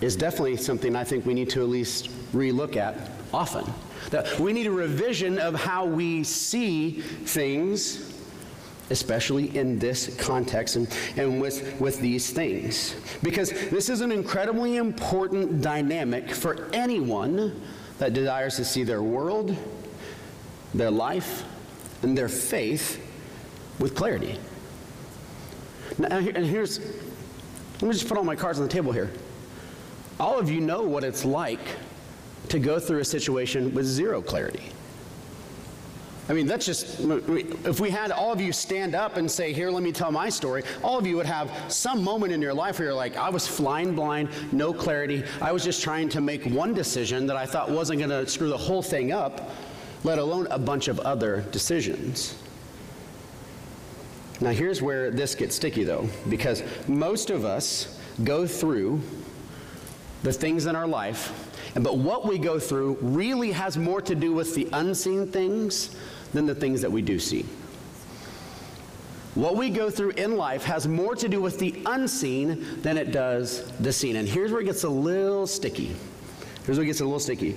is 0.00 0.14
definitely 0.14 0.56
something 0.56 0.94
I 0.94 1.02
think 1.02 1.26
we 1.26 1.34
need 1.34 1.50
to 1.50 1.62
at 1.62 1.68
least 1.68 2.10
relook 2.32 2.76
at 2.76 3.10
often. 3.34 3.64
That 4.10 4.38
we 4.38 4.52
need 4.52 4.68
a 4.68 4.70
revision 4.70 5.36
of 5.40 5.56
how 5.56 5.84
we 5.84 6.22
see 6.22 7.00
things 7.00 8.08
especially 8.90 9.56
in 9.56 9.78
this 9.78 10.14
context 10.16 10.76
and, 10.76 10.86
and 11.16 11.40
with, 11.40 11.80
with 11.80 11.98
these 12.00 12.30
things. 12.30 12.94
Because 13.22 13.50
this 13.50 13.88
is 13.88 14.02
an 14.02 14.12
incredibly 14.12 14.76
important 14.76 15.62
dynamic 15.62 16.30
for 16.30 16.68
anyone 16.74 17.58
that 17.98 18.12
desires 18.12 18.56
to 18.56 18.64
see 18.64 18.82
their 18.84 19.02
world, 19.02 19.56
their 20.74 20.90
life, 20.90 21.44
and 22.02 22.16
their 22.16 22.28
faith 22.28 23.00
with 23.78 23.94
clarity. 23.94 24.38
Now, 25.98 26.08
and 26.18 26.46
here's, 26.46 26.78
let 26.78 27.82
me 27.82 27.92
just 27.92 28.08
put 28.08 28.16
all 28.16 28.24
my 28.24 28.36
cards 28.36 28.58
on 28.58 28.66
the 28.66 28.72
table 28.72 28.92
here. 28.92 29.10
All 30.18 30.38
of 30.38 30.50
you 30.50 30.60
know 30.60 30.82
what 30.82 31.04
it's 31.04 31.24
like 31.24 31.60
to 32.48 32.58
go 32.58 32.78
through 32.78 33.00
a 33.00 33.04
situation 33.04 33.74
with 33.74 33.86
zero 33.86 34.22
clarity. 34.22 34.64
I 36.32 36.34
mean, 36.34 36.46
that's 36.46 36.64
just, 36.64 36.98
if 37.66 37.78
we 37.78 37.90
had 37.90 38.10
all 38.10 38.32
of 38.32 38.40
you 38.40 38.54
stand 38.54 38.94
up 38.94 39.18
and 39.18 39.30
say, 39.30 39.52
Here, 39.52 39.70
let 39.70 39.82
me 39.82 39.92
tell 39.92 40.10
my 40.10 40.30
story, 40.30 40.62
all 40.82 40.98
of 40.98 41.06
you 41.06 41.14
would 41.16 41.26
have 41.26 41.52
some 41.68 42.02
moment 42.02 42.32
in 42.32 42.40
your 42.40 42.54
life 42.54 42.78
where 42.78 42.88
you're 42.88 42.94
like, 42.94 43.18
I 43.18 43.28
was 43.28 43.46
flying 43.46 43.94
blind, 43.94 44.30
no 44.50 44.72
clarity. 44.72 45.24
I 45.42 45.52
was 45.52 45.62
just 45.62 45.82
trying 45.82 46.08
to 46.08 46.22
make 46.22 46.46
one 46.46 46.72
decision 46.72 47.26
that 47.26 47.36
I 47.36 47.44
thought 47.44 47.70
wasn't 47.70 47.98
going 47.98 48.08
to 48.08 48.26
screw 48.26 48.48
the 48.48 48.56
whole 48.56 48.80
thing 48.80 49.12
up, 49.12 49.50
let 50.04 50.18
alone 50.18 50.46
a 50.50 50.58
bunch 50.58 50.88
of 50.88 51.00
other 51.00 51.44
decisions. 51.50 52.34
Now, 54.40 54.52
here's 54.52 54.80
where 54.80 55.10
this 55.10 55.34
gets 55.34 55.54
sticky, 55.56 55.84
though, 55.84 56.08
because 56.30 56.62
most 56.88 57.28
of 57.28 57.44
us 57.44 58.00
go 58.24 58.46
through 58.46 59.02
the 60.22 60.32
things 60.32 60.64
in 60.64 60.76
our 60.76 60.86
life, 60.86 61.50
but 61.74 61.98
what 61.98 62.26
we 62.26 62.38
go 62.38 62.58
through 62.58 62.96
really 63.02 63.52
has 63.52 63.76
more 63.76 64.00
to 64.00 64.14
do 64.14 64.32
with 64.32 64.54
the 64.54 64.66
unseen 64.72 65.26
things 65.26 65.94
than 66.32 66.46
the 66.46 66.54
things 66.54 66.80
that 66.80 66.90
we 66.90 67.02
do 67.02 67.18
see. 67.18 67.44
What 69.34 69.56
we 69.56 69.70
go 69.70 69.88
through 69.88 70.10
in 70.10 70.36
life 70.36 70.64
has 70.64 70.86
more 70.86 71.14
to 71.16 71.28
do 71.28 71.40
with 71.40 71.58
the 71.58 71.82
unseen 71.86 72.82
than 72.82 72.98
it 72.98 73.12
does 73.12 73.64
the 73.80 73.92
seen. 73.92 74.16
And 74.16 74.28
here's 74.28 74.52
where 74.52 74.60
it 74.60 74.64
gets 74.64 74.84
a 74.84 74.88
little 74.88 75.46
sticky. 75.46 75.96
Here's 76.66 76.76
where 76.76 76.84
it 76.84 76.88
gets 76.88 77.00
a 77.00 77.04
little 77.04 77.18
sticky. 77.18 77.56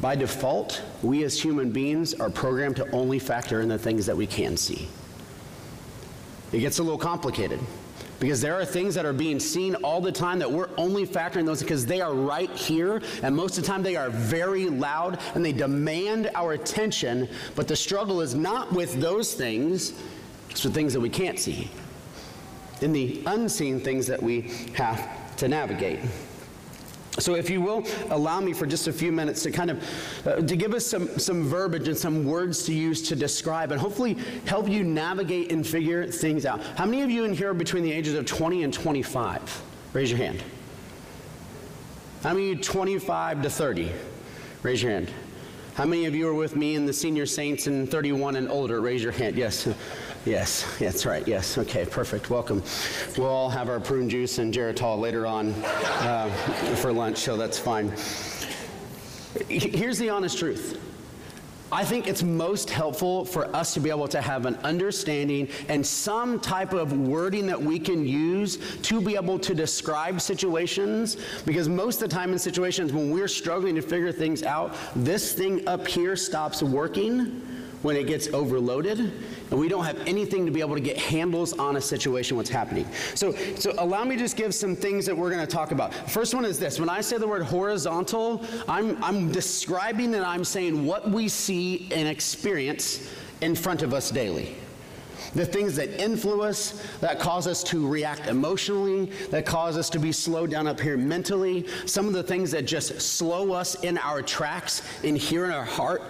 By 0.00 0.14
default, 0.14 0.82
we 1.02 1.24
as 1.24 1.40
human 1.40 1.70
beings 1.70 2.14
are 2.14 2.30
programmed 2.30 2.76
to 2.76 2.90
only 2.90 3.18
factor 3.18 3.60
in 3.60 3.68
the 3.68 3.78
things 3.78 4.06
that 4.06 4.16
we 4.16 4.26
can 4.26 4.56
see. 4.56 4.88
It 6.52 6.60
gets 6.60 6.78
a 6.78 6.82
little 6.82 6.98
complicated 6.98 7.60
because 8.20 8.40
there 8.40 8.54
are 8.54 8.64
things 8.64 8.94
that 8.94 9.06
are 9.06 9.12
being 9.12 9.38
seen 9.38 9.74
all 9.76 10.00
the 10.00 10.12
time 10.12 10.38
that 10.38 10.50
we're 10.50 10.68
only 10.76 11.06
factoring 11.06 11.46
those 11.46 11.62
because 11.62 11.86
they 11.86 12.00
are 12.00 12.14
right 12.14 12.50
here, 12.50 13.00
and 13.22 13.34
most 13.34 13.58
of 13.58 13.64
the 13.64 13.68
time 13.68 13.82
they 13.82 13.96
are 13.96 14.10
very 14.10 14.68
loud 14.68 15.18
and 15.34 15.44
they 15.44 15.52
demand 15.52 16.30
our 16.34 16.52
attention. 16.52 17.28
But 17.54 17.68
the 17.68 17.76
struggle 17.76 18.20
is 18.20 18.34
not 18.34 18.72
with 18.72 19.00
those 19.00 19.34
things, 19.34 19.94
it's 20.50 20.64
with 20.64 20.74
things 20.74 20.92
that 20.92 21.00
we 21.00 21.10
can't 21.10 21.38
see, 21.38 21.70
in 22.80 22.92
the 22.92 23.22
unseen 23.26 23.80
things 23.80 24.06
that 24.06 24.22
we 24.22 24.42
have 24.74 25.36
to 25.36 25.48
navigate. 25.48 26.00
So, 27.18 27.34
if 27.34 27.50
you 27.50 27.60
will, 27.60 27.84
allow 28.10 28.40
me 28.40 28.52
for 28.52 28.66
just 28.66 28.86
a 28.86 28.92
few 28.92 29.10
minutes 29.10 29.42
to 29.42 29.50
kind 29.50 29.70
of 29.70 30.26
uh, 30.26 30.36
to 30.36 30.56
give 30.56 30.72
us 30.72 30.86
some 30.86 31.08
some 31.18 31.44
verbiage 31.44 31.88
and 31.88 31.96
some 31.96 32.24
words 32.24 32.64
to 32.66 32.72
use 32.72 33.02
to 33.08 33.16
describe, 33.16 33.72
and 33.72 33.80
hopefully 33.80 34.16
help 34.46 34.68
you 34.68 34.84
navigate 34.84 35.50
and 35.50 35.66
figure 35.66 36.06
things 36.06 36.46
out. 36.46 36.62
How 36.76 36.86
many 36.86 37.02
of 37.02 37.10
you 37.10 37.24
in 37.24 37.34
here 37.34 37.50
are 37.50 37.54
between 37.54 37.82
the 37.82 37.92
ages 37.92 38.14
of 38.14 38.24
20 38.26 38.62
and 38.62 38.72
25? 38.72 39.62
Raise 39.92 40.10
your 40.10 40.18
hand. 40.18 40.42
How 42.22 42.32
many 42.34 42.50
of 42.50 42.58
you 42.58 42.62
25 42.62 43.42
to 43.42 43.50
30? 43.50 43.92
Raise 44.62 44.82
your 44.82 44.92
hand. 44.92 45.10
How 45.74 45.84
many 45.84 46.06
of 46.06 46.14
you 46.14 46.26
are 46.28 46.34
with 46.34 46.56
me 46.56 46.74
in 46.74 46.86
the 46.86 46.92
senior 46.92 47.24
saints 47.24 47.68
and 47.68 47.88
31 47.88 48.34
and 48.34 48.50
older? 48.50 48.80
Raise 48.80 49.00
your 49.02 49.12
hand. 49.12 49.36
Yes. 49.36 49.68
Yes, 50.24 50.66
that's 50.78 51.06
right. 51.06 51.26
Yes. 51.26 51.56
Okay, 51.58 51.86
perfect. 51.86 52.28
Welcome. 52.28 52.62
We'll 53.16 53.28
all 53.28 53.50
have 53.50 53.68
our 53.68 53.80
prune 53.80 54.10
juice 54.10 54.38
and 54.38 54.52
Geritol 54.52 54.98
later 54.98 55.26
on 55.26 55.52
uh, 55.64 56.28
for 56.76 56.92
lunch, 56.92 57.18
so 57.18 57.36
that's 57.36 57.58
fine. 57.58 57.92
Here's 59.48 59.98
the 59.98 60.10
honest 60.10 60.38
truth. 60.38 60.80
I 61.70 61.84
think 61.84 62.06
it's 62.06 62.22
most 62.22 62.70
helpful 62.70 63.26
for 63.26 63.54
us 63.54 63.74
to 63.74 63.80
be 63.80 63.90
able 63.90 64.08
to 64.08 64.22
have 64.22 64.46
an 64.46 64.56
understanding 64.64 65.48
and 65.68 65.86
some 65.86 66.40
type 66.40 66.72
of 66.72 66.94
wording 66.94 67.46
that 67.46 67.60
we 67.60 67.78
can 67.78 68.06
use 68.06 68.56
to 68.82 69.02
be 69.02 69.16
able 69.16 69.38
to 69.40 69.54
describe 69.54 70.20
situations. 70.20 71.18
Because 71.44 71.68
most 71.68 72.02
of 72.02 72.08
the 72.08 72.14
time 72.14 72.32
in 72.32 72.38
situations 72.38 72.92
when 72.92 73.10
we're 73.10 73.28
struggling 73.28 73.74
to 73.74 73.82
figure 73.82 74.12
things 74.12 74.42
out, 74.42 74.74
this 74.96 75.34
thing 75.34 75.66
up 75.68 75.86
here 75.86 76.16
stops 76.16 76.62
working 76.62 77.42
when 77.82 77.96
it 77.96 78.06
gets 78.06 78.28
overloaded 78.28 78.98
and 78.98 79.58
we 79.58 79.68
don't 79.68 79.84
have 79.84 79.98
anything 80.06 80.44
to 80.46 80.52
be 80.52 80.60
able 80.60 80.74
to 80.74 80.80
get 80.80 80.96
handles 80.96 81.52
on 81.54 81.76
a 81.76 81.80
situation 81.80 82.36
what's 82.36 82.50
happening. 82.50 82.86
So 83.14 83.32
so 83.56 83.72
allow 83.78 84.04
me 84.04 84.16
to 84.16 84.22
just 84.22 84.36
give 84.36 84.54
some 84.54 84.74
things 84.74 85.06
that 85.06 85.16
we're 85.16 85.30
going 85.30 85.46
to 85.46 85.52
talk 85.52 85.70
about. 85.70 85.94
First 86.10 86.34
one 86.34 86.44
is 86.44 86.58
this. 86.58 86.80
When 86.80 86.88
i 86.88 87.00
say 87.00 87.18
the 87.18 87.28
word 87.28 87.42
horizontal 87.42 88.44
i'm 88.68 89.02
i'm 89.02 89.30
describing 89.32 90.14
and 90.14 90.24
i'm 90.24 90.44
saying 90.44 90.84
what 90.84 91.10
we 91.10 91.28
see 91.28 91.88
and 91.92 92.08
experience 92.08 93.08
in 93.40 93.54
front 93.54 93.82
of 93.82 93.94
us 93.94 94.10
daily. 94.10 94.56
The 95.34 95.44
things 95.44 95.76
that 95.76 96.02
influence 96.02 96.82
that 97.00 97.18
cause 97.20 97.46
us 97.46 97.62
to 97.64 97.86
react 97.86 98.28
emotionally, 98.28 99.06
that 99.30 99.44
cause 99.44 99.76
us 99.76 99.90
to 99.90 99.98
be 99.98 100.10
slowed 100.10 100.50
down 100.50 100.66
up 100.66 100.80
here 100.80 100.96
mentally, 100.96 101.66
some 101.86 102.06
of 102.06 102.14
the 102.14 102.22
things 102.22 102.50
that 102.52 102.64
just 102.64 103.00
slow 103.00 103.52
us 103.52 103.74
in 103.82 103.98
our 103.98 104.22
tracks 104.22 104.82
in 105.02 105.16
here 105.16 105.44
in 105.44 105.50
our 105.50 105.64
heart, 105.64 106.02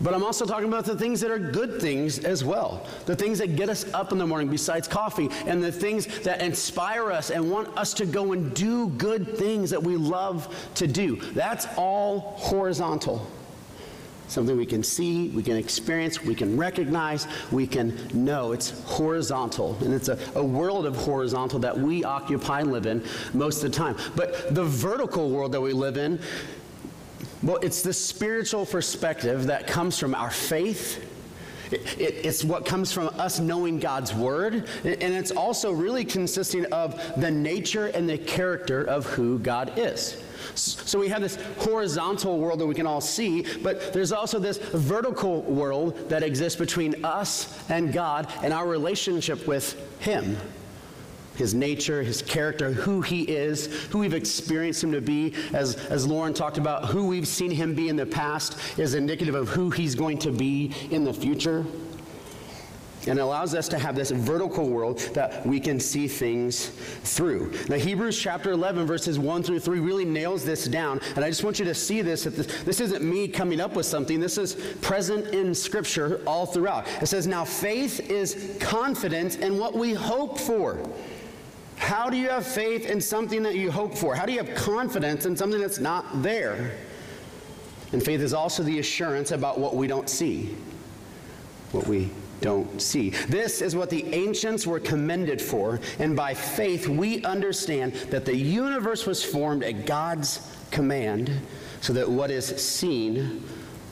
but 0.00 0.14
I'm 0.14 0.22
also 0.22 0.44
talking 0.44 0.68
about 0.68 0.84
the 0.84 0.96
things 0.96 1.20
that 1.20 1.30
are 1.30 1.38
good 1.38 1.80
things 1.80 2.18
as 2.18 2.44
well. 2.44 2.86
The 3.06 3.16
things 3.16 3.38
that 3.38 3.56
get 3.56 3.68
us 3.68 3.92
up 3.94 4.12
in 4.12 4.18
the 4.18 4.26
morning 4.26 4.48
besides 4.48 4.86
coffee, 4.86 5.28
and 5.46 5.62
the 5.62 5.72
things 5.72 6.06
that 6.20 6.42
inspire 6.42 7.10
us 7.10 7.30
and 7.30 7.50
want 7.50 7.76
us 7.76 7.94
to 7.94 8.06
go 8.06 8.32
and 8.32 8.54
do 8.54 8.88
good 8.88 9.36
things 9.36 9.70
that 9.70 9.82
we 9.82 9.96
love 9.96 10.54
to 10.74 10.86
do. 10.86 11.16
That's 11.32 11.66
all 11.76 12.34
horizontal. 12.36 13.26
Something 14.28 14.56
we 14.56 14.66
can 14.66 14.82
see, 14.82 15.28
we 15.28 15.42
can 15.42 15.56
experience, 15.56 16.22
we 16.22 16.34
can 16.34 16.56
recognize, 16.56 17.28
we 17.52 17.66
can 17.66 17.96
know. 18.12 18.52
It's 18.52 18.82
horizontal. 18.84 19.76
And 19.80 19.94
it's 19.94 20.08
a, 20.08 20.18
a 20.34 20.44
world 20.44 20.84
of 20.84 20.96
horizontal 20.96 21.60
that 21.60 21.78
we 21.78 22.02
occupy 22.02 22.60
and 22.60 22.72
live 22.72 22.86
in 22.86 23.04
most 23.34 23.62
of 23.62 23.70
the 23.70 23.76
time. 23.76 23.96
But 24.16 24.52
the 24.52 24.64
vertical 24.64 25.30
world 25.30 25.52
that 25.52 25.60
we 25.60 25.72
live 25.72 25.96
in 25.96 26.20
well, 27.42 27.56
it's 27.56 27.82
the 27.82 27.92
spiritual 27.92 28.66
perspective 28.66 29.46
that 29.46 29.66
comes 29.66 29.98
from 29.98 30.14
our 30.14 30.30
faith. 30.30 31.04
It, 31.70 32.00
it, 32.00 32.26
it's 32.26 32.44
what 32.44 32.64
comes 32.64 32.92
from 32.92 33.08
us 33.18 33.40
knowing 33.40 33.78
God's 33.78 34.14
word, 34.14 34.68
and 34.84 35.02
it's 35.02 35.32
also 35.32 35.72
really 35.72 36.04
consisting 36.04 36.64
of 36.66 37.00
the 37.20 37.30
nature 37.30 37.86
and 37.86 38.08
the 38.08 38.18
character 38.18 38.84
of 38.84 39.06
who 39.06 39.38
God 39.38 39.72
is. 39.76 40.22
So 40.54 40.98
we 40.98 41.08
have 41.08 41.20
this 41.20 41.36
horizontal 41.58 42.38
world 42.38 42.60
that 42.60 42.66
we 42.66 42.74
can 42.74 42.86
all 42.86 43.00
see, 43.00 43.44
but 43.62 43.92
there's 43.92 44.12
also 44.12 44.38
this 44.38 44.58
vertical 44.58 45.42
world 45.42 46.08
that 46.08 46.22
exists 46.22 46.58
between 46.58 47.04
us 47.04 47.58
and 47.68 47.92
God 47.92 48.32
and 48.42 48.52
our 48.52 48.66
relationship 48.66 49.46
with 49.46 49.76
Him 50.00 50.36
his 51.36 51.54
nature, 51.54 52.02
his 52.02 52.22
character, 52.22 52.72
who 52.72 53.00
he 53.00 53.22
is, 53.22 53.66
who 53.90 53.98
we've 53.98 54.14
experienced 54.14 54.82
him 54.82 54.92
to 54.92 55.00
be. 55.00 55.34
As, 55.52 55.76
as 55.86 56.06
Lauren 56.06 56.34
talked 56.34 56.58
about, 56.58 56.86
who 56.86 57.06
we've 57.06 57.28
seen 57.28 57.50
him 57.50 57.74
be 57.74 57.88
in 57.88 57.96
the 57.96 58.06
past 58.06 58.58
is 58.78 58.94
indicative 58.94 59.34
of 59.34 59.48
who 59.48 59.70
he's 59.70 59.94
going 59.94 60.18
to 60.18 60.30
be 60.30 60.72
in 60.90 61.04
the 61.04 61.14
future. 61.14 61.64
And 63.06 63.18
it 63.18 63.22
allows 63.22 63.54
us 63.54 63.68
to 63.68 63.78
have 63.78 63.94
this 63.94 64.10
vertical 64.10 64.68
world 64.68 64.98
that 65.14 65.46
we 65.46 65.60
can 65.60 65.78
see 65.78 66.08
things 66.08 66.66
through. 66.66 67.52
Now, 67.68 67.76
Hebrews 67.76 68.20
chapter 68.20 68.50
11, 68.50 68.86
verses 68.86 69.18
1 69.18 69.42
through 69.44 69.60
3 69.60 69.78
really 69.78 70.04
nails 70.04 70.44
this 70.44 70.64
down. 70.66 71.00
And 71.14 71.24
I 71.24 71.28
just 71.28 71.44
want 71.44 71.58
you 71.58 71.64
to 71.66 71.74
see 71.74 72.02
this. 72.02 72.24
This, 72.24 72.46
this 72.64 72.80
isn't 72.80 73.04
me 73.04 73.28
coming 73.28 73.60
up 73.60 73.76
with 73.76 73.86
something, 73.86 74.18
this 74.18 74.38
is 74.38 74.54
present 74.80 75.28
in 75.28 75.54
Scripture 75.54 76.20
all 76.26 76.46
throughout. 76.46 76.88
It 77.00 77.06
says, 77.06 77.26
Now 77.26 77.44
faith 77.44 78.10
is 78.10 78.56
confidence 78.58 79.36
in 79.36 79.58
what 79.58 79.74
we 79.74 79.94
hope 79.94 80.38
for 80.38 80.80
how 81.76 82.10
do 82.10 82.16
you 82.16 82.28
have 82.28 82.46
faith 82.46 82.86
in 82.86 83.00
something 83.00 83.42
that 83.42 83.54
you 83.54 83.70
hope 83.70 83.94
for? 83.94 84.14
How 84.14 84.26
do 84.26 84.32
you 84.32 84.42
have 84.42 84.54
confidence 84.54 85.26
in 85.26 85.36
something 85.36 85.60
that's 85.60 85.78
not 85.78 86.22
there? 86.22 86.72
And 87.92 88.02
faith 88.02 88.20
is 88.20 88.34
also 88.34 88.62
the 88.62 88.78
assurance 88.78 89.30
about 89.30 89.58
what 89.58 89.76
we 89.76 89.86
don't 89.86 90.08
see. 90.08 90.54
What 91.72 91.86
we 91.86 92.10
don't 92.40 92.80
see. 92.80 93.10
This 93.28 93.62
is 93.62 93.74
what 93.74 93.90
the 93.90 94.04
ancients 94.12 94.66
were 94.66 94.80
commended 94.80 95.40
for, 95.40 95.80
and 95.98 96.14
by 96.14 96.34
faith 96.34 96.88
we 96.88 97.24
understand 97.24 97.94
that 98.10 98.24
the 98.24 98.36
universe 98.36 99.06
was 99.06 99.24
formed 99.24 99.62
at 99.62 99.86
God's 99.86 100.54
command, 100.70 101.30
so 101.80 101.92
that 101.92 102.08
what 102.08 102.30
is 102.30 102.46
seen 102.46 103.42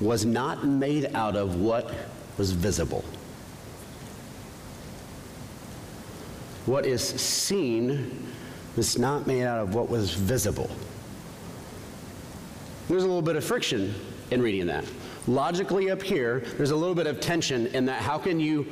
was 0.01 0.25
not 0.25 0.67
made 0.67 1.07
out 1.15 1.37
of 1.37 1.57
what 1.57 1.95
was 2.37 2.51
visible. 2.53 3.05
What 6.67 6.87
is 6.87 7.03
seen 7.03 8.27
is 8.77 8.99
not 8.99 9.27
made 9.27 9.45
out 9.45 9.61
of 9.61 9.75
what 9.75 9.89
was 9.91 10.15
visible. 10.15 10.71
There's 12.89 13.03
a 13.03 13.07
little 13.07 13.23
bit 13.23 13.37
of 13.37 13.45
friction 13.45 13.95
in 14.31 14.41
reading 14.41 14.67
that. 14.67 14.85
Logically 15.27 15.91
up 15.91 16.03
here, 16.03 16.41
there's 16.57 16.71
a 16.71 16.77
little 16.77 16.95
bit 16.95 17.07
of 17.07 17.21
tension 17.21 17.67
in 17.69 17.85
that 17.87 18.01
how 18.01 18.19
can 18.19 18.41
you 18.41 18.67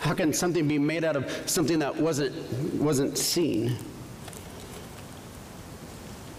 how 0.00 0.14
can 0.14 0.32
something 0.32 0.68
be 0.68 0.78
made 0.78 1.04
out 1.04 1.16
of 1.16 1.30
something 1.46 1.78
that 1.78 1.94
wasn't 1.94 2.34
wasn't 2.80 3.18
seen? 3.18 3.76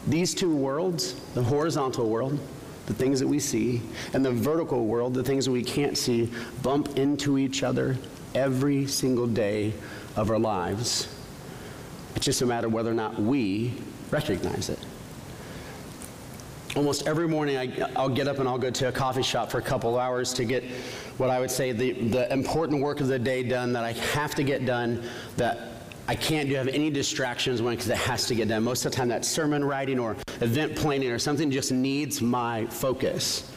These 0.08 0.34
two 0.34 0.56
worlds, 0.56 1.14
the 1.34 1.44
horizontal 1.44 2.10
world, 2.10 2.40
the 2.88 2.94
things 2.94 3.20
that 3.20 3.28
we 3.28 3.40
see, 3.40 3.82
and 4.14 4.26
the 4.26 4.32
vertical 4.32 4.86
world, 4.86 5.14
the 5.14 5.24
things 5.24 5.46
that 5.46 5.52
we 5.52 5.64
can't 5.64 5.98
see, 5.98 6.32
bump 6.64 6.98
into 6.98 7.38
each 7.38 7.62
other 7.62 7.98
every 8.34 8.88
single 8.88 9.28
day 9.28 9.74
of 10.16 10.30
our 10.30 10.40
lives. 10.40 11.08
It's 12.16 12.26
just 12.26 12.42
a 12.42 12.46
matter 12.46 12.68
of 12.68 12.74
whether 12.74 12.92
or 12.92 12.96
not 12.96 13.20
we 13.20 13.74
recognize 14.12 14.70
it. 14.70 14.80
Almost 16.76 17.08
every 17.08 17.28
morning, 17.28 17.58
I, 17.58 18.02
will 18.02 18.10
get 18.10 18.28
up 18.28 18.40
and 18.40 18.48
I'll 18.48 18.58
go 18.58 18.70
to 18.70 18.88
a 18.88 18.92
coffee 18.92 19.24
shop 19.24 19.52
for 19.52 19.58
a 19.58 19.62
couple 19.62 20.00
hours 20.00 20.34
to 20.34 20.46
get 20.46 20.64
what 21.18 21.30
I 21.30 21.40
would 21.40 21.52
say 21.52 21.74
the, 21.74 21.92
the 21.92 22.32
important 22.32 22.82
work 22.82 23.02
of 23.02 23.08
the 23.08 23.20
day 23.20 23.44
done 23.44 23.74
that 23.74 23.84
I 23.84 23.92
have 23.92 24.36
to 24.36 24.44
get 24.44 24.66
done 24.66 25.04
that 25.36 25.72
I 26.08 26.16
can't 26.16 26.50
do 26.50 26.56
have 26.56 26.68
any 26.68 26.90
distractions 26.90 27.62
when 27.62 27.76
because 27.76 27.90
it 27.90 27.98
has 27.98 28.26
to 28.28 28.36
get 28.36 28.48
done. 28.48 28.64
Most 28.64 28.86
of 28.86 28.92
the 28.92 28.98
time, 28.98 29.08
that's 29.10 29.28
sermon 29.28 29.64
writing 29.64 30.00
or 30.00 30.18
event 30.42 30.76
planning 30.76 31.12
or 31.12 31.20
something 31.20 31.52
just 31.52 31.72
needs 31.72 32.22
my 32.22 32.66
focus. 32.68 33.52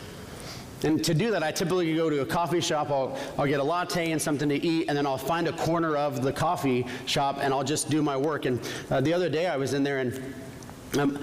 And 0.84 1.02
to 1.02 1.14
do 1.14 1.30
that, 1.30 1.42
I 1.42 1.50
typically 1.50 1.94
go 1.96 2.10
to 2.10 2.20
a 2.20 2.26
coffee 2.26 2.60
shop, 2.60 2.90
I'll, 2.90 3.16
I'll 3.38 3.46
get 3.46 3.58
a 3.58 3.64
latte 3.64 4.12
and 4.12 4.20
something 4.20 4.50
to 4.50 4.54
eat, 4.54 4.86
and 4.88 4.96
then 4.96 5.06
I'll 5.06 5.16
find 5.16 5.48
a 5.48 5.52
corner 5.52 5.96
of 5.96 6.22
the 6.22 6.32
coffee 6.32 6.86
shop 7.06 7.38
and 7.40 7.54
I'll 7.54 7.64
just 7.64 7.88
do 7.88 8.02
my 8.02 8.16
work. 8.16 8.44
And 8.44 8.60
uh, 8.90 9.00
the 9.00 9.12
other 9.14 9.30
day 9.30 9.46
I 9.46 9.56
was 9.56 9.72
in 9.72 9.82
there 9.82 10.00
and 10.00 10.34
um, 10.98 11.18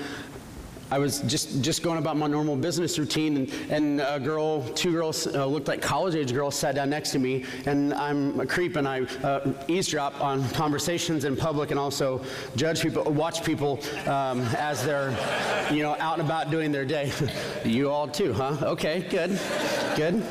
I 0.92 1.00
was 1.00 1.22
just, 1.22 1.62
just 1.62 1.84
going 1.84 1.98
about 1.98 2.18
my 2.18 2.28
normal 2.28 2.58
business 2.58 3.00
routine, 3.00 3.38
and, 3.38 3.72
and 3.72 4.02
a 4.02 4.20
girl, 4.20 4.62
two 4.76 4.92
girls, 4.92 5.26
uh, 5.26 5.46
looked 5.46 5.70
like 5.70 5.82
college 5.82 6.16
age 6.16 6.34
girls, 6.34 6.54
sat 6.54 6.76
down 6.76 6.90
next 6.90 7.12
to 7.12 7.20
me, 7.20 7.46
and 7.66 7.94
I'm 7.94 8.38
a 8.42 8.46
creep, 8.46 8.76
and 8.76 8.86
I 8.86 9.02
uh, 9.24 9.54
eavesdrop 9.70 10.20
on 10.20 10.48
conversations 10.50 11.24
in 11.24 11.38
public, 11.38 11.72
and 11.72 11.80
also 11.80 12.22
judge 12.58 12.82
people, 12.82 13.04
watch 13.04 13.46
people 13.46 13.80
um, 14.06 14.42
as 14.58 14.84
they're, 14.84 15.12
you 15.72 15.82
know, 15.82 15.96
out 15.98 16.20
and 16.20 16.28
about 16.28 16.52
doing 16.52 16.74
their 16.74 16.86
day. 16.86 17.10
you 17.66 17.90
all 17.90 18.10
too, 18.10 18.34
huh? 18.34 18.58
Okay, 18.62 19.08
good, 19.10 19.40
good. 19.96 20.22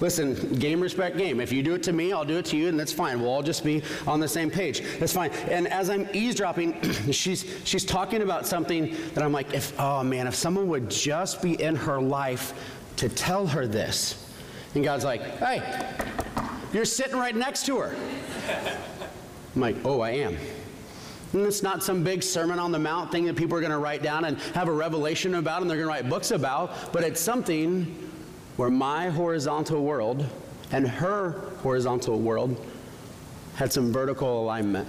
Listen, 0.00 0.34
game 0.54 0.80
respect 0.80 1.18
game. 1.18 1.40
If 1.40 1.52
you 1.52 1.62
do 1.62 1.74
it 1.74 1.82
to 1.84 1.92
me, 1.92 2.12
I'll 2.12 2.24
do 2.24 2.38
it 2.38 2.46
to 2.46 2.56
you, 2.56 2.68
and 2.68 2.80
that's 2.80 2.92
fine. 2.92 3.20
We'll 3.20 3.30
all 3.30 3.42
just 3.42 3.64
be 3.64 3.82
on 4.06 4.18
the 4.18 4.28
same 4.28 4.50
page. 4.50 4.82
That's 4.98 5.12
fine. 5.12 5.30
And 5.50 5.68
as 5.68 5.90
I'm 5.90 6.08
eavesdropping, 6.14 6.80
she's 7.12 7.44
she's 7.64 7.84
talking 7.84 8.22
about 8.22 8.46
something 8.46 8.96
that 9.14 9.22
I'm 9.22 9.32
like, 9.32 9.52
if 9.52 9.78
oh 9.78 10.02
man, 10.02 10.26
if 10.26 10.34
someone 10.34 10.68
would 10.68 10.90
just 10.90 11.42
be 11.42 11.60
in 11.60 11.76
her 11.76 12.00
life 12.00 12.54
to 12.96 13.08
tell 13.08 13.46
her 13.46 13.66
this. 13.66 14.26
And 14.74 14.84
God's 14.84 15.04
like, 15.04 15.22
hey, 15.38 15.62
you're 16.72 16.84
sitting 16.84 17.16
right 17.16 17.34
next 17.34 17.66
to 17.66 17.78
her. 17.78 17.96
I'm 19.54 19.60
like, 19.60 19.76
oh, 19.84 20.00
I 20.00 20.10
am. 20.10 20.36
And 21.32 21.46
it's 21.46 21.62
not 21.62 21.82
some 21.82 22.02
big 22.02 22.22
Sermon 22.22 22.58
on 22.58 22.72
the 22.72 22.78
Mount 22.78 23.12
thing 23.12 23.24
that 23.26 23.36
people 23.36 23.56
are 23.56 23.60
going 23.60 23.72
to 23.72 23.78
write 23.78 24.02
down 24.02 24.24
and 24.24 24.38
have 24.54 24.68
a 24.68 24.72
revelation 24.72 25.36
about 25.36 25.62
and 25.62 25.70
they're 25.70 25.78
going 25.78 25.88
to 25.88 25.92
write 25.92 26.08
books 26.08 26.30
about, 26.30 26.92
but 26.92 27.04
it's 27.04 27.20
something 27.20 28.09
where 28.60 28.68
my 28.68 29.08
horizontal 29.08 29.82
world 29.82 30.22
and 30.70 30.86
her 30.86 31.30
horizontal 31.62 32.18
world 32.20 32.62
had 33.54 33.72
some 33.72 33.90
vertical 33.90 34.42
alignment. 34.42 34.86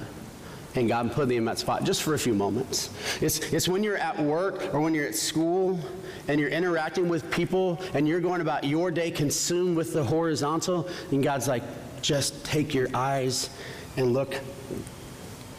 And 0.75 0.89
God 0.89 1.13
put 1.13 1.29
me 1.29 1.37
in 1.37 1.45
that 1.45 1.57
spot 1.57 1.85
just 1.85 2.03
for 2.03 2.13
a 2.13 2.19
few 2.19 2.33
moments. 2.33 2.89
It's, 3.21 3.39
it's 3.53 3.69
when 3.69 3.81
you're 3.81 3.95
at 3.95 4.19
work 4.19 4.73
or 4.73 4.81
when 4.81 4.93
you're 4.93 5.05
at 5.05 5.15
school 5.15 5.79
and 6.27 6.37
you're 6.37 6.49
interacting 6.49 7.07
with 7.07 7.31
people 7.31 7.81
and 7.93 8.09
you're 8.09 8.19
going 8.19 8.41
about 8.41 8.65
your 8.65 8.91
day 8.91 9.09
consumed 9.09 9.77
with 9.77 9.93
the 9.93 10.03
horizontal, 10.03 10.89
and 11.11 11.23
God's 11.23 11.47
like, 11.47 11.63
just 12.01 12.43
take 12.43 12.73
your 12.73 12.89
eyes 12.93 13.51
and 13.95 14.11
look 14.11 14.35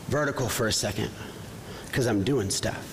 vertical 0.08 0.50
for 0.50 0.66
a 0.66 0.72
second 0.72 1.08
because 1.86 2.06
I'm 2.06 2.24
doing 2.24 2.50
stuff. 2.50 2.91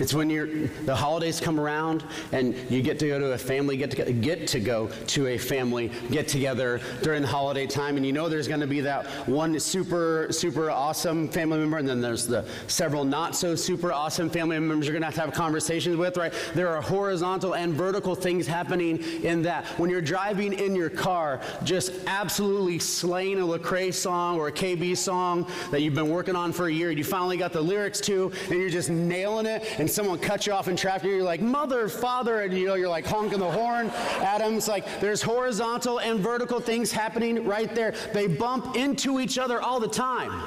It's 0.00 0.12
when 0.12 0.28
you're, 0.28 0.48
the 0.84 0.94
holidays 0.94 1.40
come 1.40 1.60
around 1.60 2.04
and 2.32 2.54
you 2.68 2.82
get 2.82 2.98
to 2.98 3.06
go 3.06 3.18
to 3.18 3.32
a 3.32 3.38
family 3.38 3.76
get 3.76 3.92
to 3.92 4.12
get 4.12 4.48
to 4.48 4.60
go 4.60 4.88
to 4.88 5.28
a 5.28 5.38
family 5.38 5.90
get 6.10 6.26
together 6.26 6.80
during 7.02 7.22
the 7.22 7.28
holiday 7.28 7.66
time, 7.66 7.96
and 7.96 8.04
you 8.04 8.12
know 8.12 8.28
there's 8.28 8.48
going 8.48 8.60
to 8.60 8.66
be 8.66 8.80
that 8.80 9.06
one 9.28 9.58
super 9.60 10.28
super 10.30 10.70
awesome 10.70 11.28
family 11.28 11.58
member, 11.58 11.78
and 11.78 11.88
then 11.88 12.00
there's 12.00 12.26
the 12.26 12.44
several 12.66 13.04
not 13.04 13.36
so 13.36 13.54
super 13.54 13.92
awesome 13.92 14.28
family 14.28 14.58
members 14.58 14.86
you're 14.86 14.92
going 14.92 15.02
to 15.02 15.06
have 15.06 15.14
to 15.14 15.20
have 15.20 15.32
conversations 15.32 15.96
with. 15.96 16.16
Right? 16.16 16.32
There 16.54 16.68
are 16.68 16.82
horizontal 16.82 17.54
and 17.54 17.72
vertical 17.72 18.16
things 18.16 18.46
happening 18.46 19.02
in 19.22 19.42
that. 19.42 19.64
When 19.78 19.90
you're 19.90 20.00
driving 20.00 20.54
in 20.54 20.74
your 20.74 20.90
car, 20.90 21.40
just 21.62 21.92
absolutely 22.06 22.80
slaying 22.80 23.38
a 23.38 23.44
Lecrae 23.44 23.94
song 23.94 24.38
or 24.38 24.48
a 24.48 24.52
KB 24.52 24.96
song 24.96 25.46
that 25.70 25.82
you've 25.82 25.94
been 25.94 26.10
working 26.10 26.34
on 26.34 26.52
for 26.52 26.66
a 26.66 26.72
year, 26.72 26.90
you 26.90 27.04
finally 27.04 27.36
got 27.36 27.52
the 27.52 27.60
lyrics 27.60 28.00
to, 28.02 28.32
and 28.50 28.58
you're 28.58 28.68
just 28.70 28.90
nailing 28.90 29.46
it 29.46 29.62
and 29.84 29.90
someone 29.90 30.18
cuts 30.18 30.46
you 30.46 30.52
off 30.54 30.66
in 30.66 30.76
traffic, 30.76 31.10
you're 31.10 31.22
like, 31.22 31.42
mother, 31.42 31.90
father, 31.90 32.40
and 32.40 32.56
you 32.56 32.64
know, 32.64 32.72
you're 32.72 32.88
like 32.88 33.04
honking 33.04 33.38
the 33.38 33.50
horn 33.50 33.90
at 34.22 34.38
them. 34.38 34.56
It's 34.56 34.66
like 34.66 34.98
there's 34.98 35.20
horizontal 35.20 36.00
and 36.00 36.20
vertical 36.20 36.58
things 36.58 36.90
happening 36.90 37.46
right 37.46 37.74
there. 37.74 37.94
They 38.14 38.26
bump 38.26 38.76
into 38.76 39.20
each 39.20 39.36
other 39.36 39.60
all 39.60 39.80
the 39.80 39.88
time. 39.88 40.42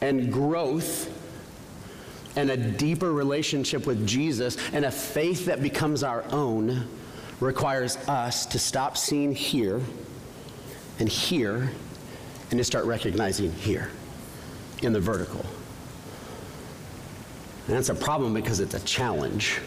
And 0.00 0.32
growth 0.32 1.16
and 2.34 2.50
a 2.50 2.56
deeper 2.56 3.12
relationship 3.12 3.86
with 3.86 4.04
Jesus 4.04 4.56
and 4.72 4.84
a 4.84 4.90
faith 4.90 5.46
that 5.46 5.62
becomes 5.62 6.02
our 6.02 6.24
own 6.32 6.88
requires 7.38 7.98
us 8.08 8.46
to 8.46 8.58
stop 8.58 8.96
seeing 8.96 9.32
here 9.32 9.80
and 10.98 11.08
here 11.08 11.70
and 12.50 12.58
to 12.58 12.64
start 12.64 12.84
recognizing 12.84 13.52
here 13.52 13.92
in 14.82 14.92
the 14.92 15.00
vertical. 15.00 15.46
And 17.70 17.76
that's 17.76 17.88
a 17.88 17.94
problem 17.94 18.34
because 18.34 18.58
it's 18.58 18.74
a 18.74 18.80
challenge. 18.80 19.60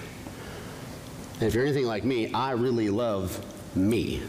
And 1.36 1.44
if 1.44 1.54
you're 1.54 1.64
anything 1.64 1.86
like 1.86 2.04
me, 2.04 2.34
I 2.34 2.52
really 2.52 2.90
love 2.90 3.42
me. 3.78 4.22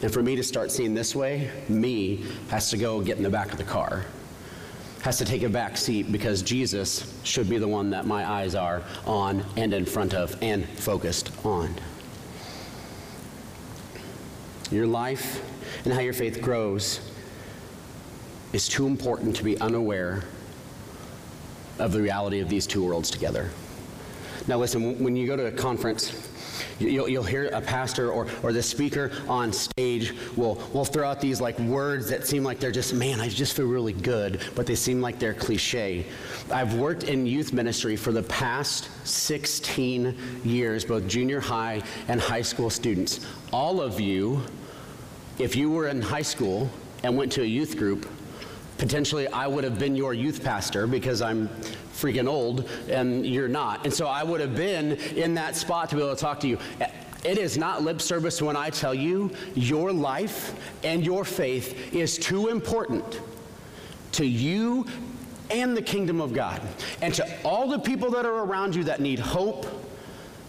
And 0.00 0.12
for 0.12 0.22
me 0.22 0.36
to 0.36 0.44
start 0.44 0.70
seeing 0.70 0.94
this 0.94 1.16
way, 1.16 1.50
me 1.68 2.24
has 2.50 2.70
to 2.70 2.76
go 2.76 3.00
get 3.00 3.16
in 3.16 3.24
the 3.24 3.30
back 3.30 3.50
of 3.50 3.58
the 3.58 3.64
car, 3.64 4.04
has 5.02 5.18
to 5.18 5.24
take 5.24 5.42
a 5.42 5.48
back 5.48 5.76
seat 5.76 6.12
because 6.12 6.40
Jesus 6.40 7.20
should 7.24 7.50
be 7.50 7.58
the 7.58 7.66
one 7.66 7.90
that 7.90 8.06
my 8.06 8.24
eyes 8.24 8.54
are 8.54 8.84
on 9.04 9.44
and 9.56 9.74
in 9.74 9.84
front 9.84 10.14
of 10.14 10.40
and 10.40 10.68
focused 10.68 11.32
on. 11.44 11.74
Your 14.70 14.86
life 14.86 15.42
and 15.84 15.92
how 15.92 15.98
your 15.98 16.12
faith 16.12 16.40
grows 16.40 17.00
is 18.52 18.68
too 18.68 18.86
important 18.86 19.34
to 19.34 19.42
be 19.42 19.58
unaware 19.60 20.22
of 21.78 21.92
the 21.92 22.00
reality 22.00 22.40
of 22.40 22.48
these 22.48 22.66
two 22.66 22.84
worlds 22.84 23.10
together. 23.10 23.50
Now, 24.46 24.58
listen, 24.58 25.02
when 25.02 25.16
you 25.16 25.26
go 25.26 25.36
to 25.36 25.46
a 25.46 25.52
conference, 25.52 26.12
You'll, 26.78 27.08
you'll, 27.08 27.22
hear 27.22 27.46
a 27.46 27.60
pastor 27.60 28.10
or, 28.10 28.26
or 28.42 28.52
the 28.52 28.62
speaker 28.62 29.10
on 29.28 29.52
stage 29.52 30.14
will, 30.36 30.56
will 30.74 30.84
throw 30.84 31.08
out 31.08 31.20
these 31.20 31.40
like 31.40 31.58
words 31.60 32.08
that 32.10 32.26
seem 32.26 32.44
like 32.44 32.60
they're 32.60 32.70
just, 32.70 32.92
man, 32.92 33.20
I 33.20 33.28
just 33.28 33.56
feel 33.56 33.66
really 33.66 33.94
good, 33.94 34.42
but 34.54 34.66
they 34.66 34.74
seem 34.74 35.00
like 35.00 35.18
they're 35.18 35.34
cliche. 35.34 36.04
I've 36.50 36.74
worked 36.74 37.04
in 37.04 37.26
youth 37.26 37.52
ministry 37.52 37.96
for 37.96 38.12
the 38.12 38.22
past 38.24 38.90
16 39.06 40.16
years, 40.44 40.84
both 40.84 41.06
junior 41.06 41.40
high 41.40 41.82
and 42.08 42.20
high 42.20 42.42
school 42.42 42.68
students. 42.68 43.26
All 43.52 43.80
of 43.80 43.98
you, 43.98 44.42
if 45.38 45.56
you 45.56 45.70
were 45.70 45.88
in 45.88 46.02
high 46.02 46.22
school 46.22 46.70
and 47.02 47.16
went 47.16 47.32
to 47.32 47.42
a 47.42 47.46
youth 47.46 47.78
group, 47.78 48.06
potentially 48.78 49.26
I 49.28 49.46
would 49.46 49.64
have 49.64 49.78
been 49.78 49.96
your 49.96 50.14
youth 50.14 50.42
pastor 50.42 50.86
because 50.86 51.22
I'm 51.22 51.48
freaking 51.94 52.28
old 52.28 52.68
and 52.88 53.26
you're 53.26 53.48
not. 53.48 53.84
And 53.84 53.92
so 53.92 54.06
I 54.06 54.22
would 54.22 54.40
have 54.40 54.54
been 54.54 54.92
in 54.92 55.34
that 55.34 55.56
spot 55.56 55.88
to 55.90 55.96
be 55.96 56.02
able 56.02 56.14
to 56.14 56.20
talk 56.20 56.40
to 56.40 56.48
you. 56.48 56.58
It 57.24 57.38
is 57.38 57.58
not 57.58 57.82
lip 57.82 58.00
service 58.00 58.40
when 58.40 58.56
I 58.56 58.70
tell 58.70 58.94
you 58.94 59.30
your 59.54 59.92
life 59.92 60.54
and 60.84 61.04
your 61.04 61.24
faith 61.24 61.92
is 61.92 62.18
too 62.18 62.48
important 62.48 63.20
to 64.12 64.24
you 64.24 64.86
and 65.50 65.76
the 65.76 65.82
kingdom 65.82 66.20
of 66.20 66.32
God 66.32 66.60
and 67.02 67.14
to 67.14 67.26
all 67.44 67.68
the 67.68 67.78
people 67.78 68.10
that 68.10 68.26
are 68.26 68.44
around 68.44 68.74
you 68.74 68.84
that 68.84 69.00
need 69.00 69.18
hope 69.18 69.66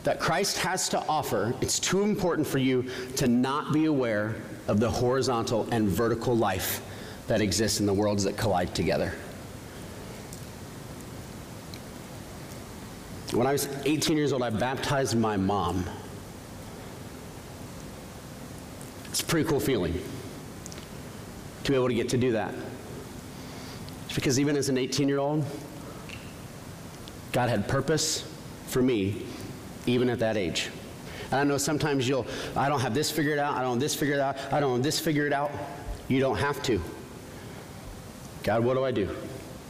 that 0.04 0.20
Christ 0.20 0.58
has 0.60 0.88
to 0.90 1.00
offer. 1.08 1.54
It's 1.62 1.80
too 1.80 2.04
important 2.04 2.48
for 2.48 2.60
you 2.60 2.90
to 3.16 3.28
not 3.28 3.74
be 3.74 3.86
aware 3.86 4.36
of 4.68 4.80
the 4.80 4.90
horizontal 4.90 5.68
and 5.72 5.88
vertical 5.88 6.36
life 6.36 6.82
that 7.28 7.42
exists 7.42 7.80
in 7.80 7.86
the 7.86 7.94
worlds 7.94 8.24
that 8.24 8.38
collide 8.38 8.74
together. 8.74 9.14
When 13.34 13.46
I 13.46 13.52
was 13.52 13.68
18 13.86 14.18
years 14.18 14.32
old, 14.32 14.42
I 14.42 14.50
baptized 14.50 15.18
my 15.18 15.36
mom. 15.36 15.86
It's 19.10 19.22
a 19.22 19.26
pretty 19.26 19.48
cool 19.48 19.60
feeling 19.60 19.94
to 21.64 21.72
be 21.72 21.76
able 21.76 21.90
to 21.90 21.94
get 21.94 22.10
to 22.10 22.18
do 22.18 22.32
that. 22.32 22.54
It's 24.06 24.16
because 24.16 24.40
even 24.40 24.56
as 24.56 24.70
an 24.70 24.78
18 24.78 25.10
year 25.10 25.20
old, 25.20 25.46
God 27.34 27.50
had 27.50 27.68
purpose 27.68 28.24
for 28.68 28.82
me, 28.82 29.24
even 29.86 30.10
at 30.10 30.20
that 30.20 30.38
age. 30.38 30.70
And 31.32 31.42
I 31.42 31.44
know 31.44 31.58
sometimes 31.58 32.08
you'll, 32.08 32.26
I 32.56 32.70
don't 32.70 32.80
have 32.80 32.94
this 32.94 33.12
figured 33.12 33.38
out, 33.38 33.56
I 33.56 33.62
don't 33.62 33.74
have 33.74 33.80
this 33.82 33.94
figured 33.94 34.20
out, 34.20 34.38
I 34.52 34.62
don't 34.62 34.76
have 34.76 34.84
this 34.84 35.00
figured 35.00 35.34
out. 35.34 35.52
You 36.08 36.22
don't 36.22 36.38
have 36.38 36.64
to. 36.64 36.82
God, 38.48 38.64
what 38.64 38.76
do 38.76 38.86
I 38.86 38.92
do? 38.92 39.10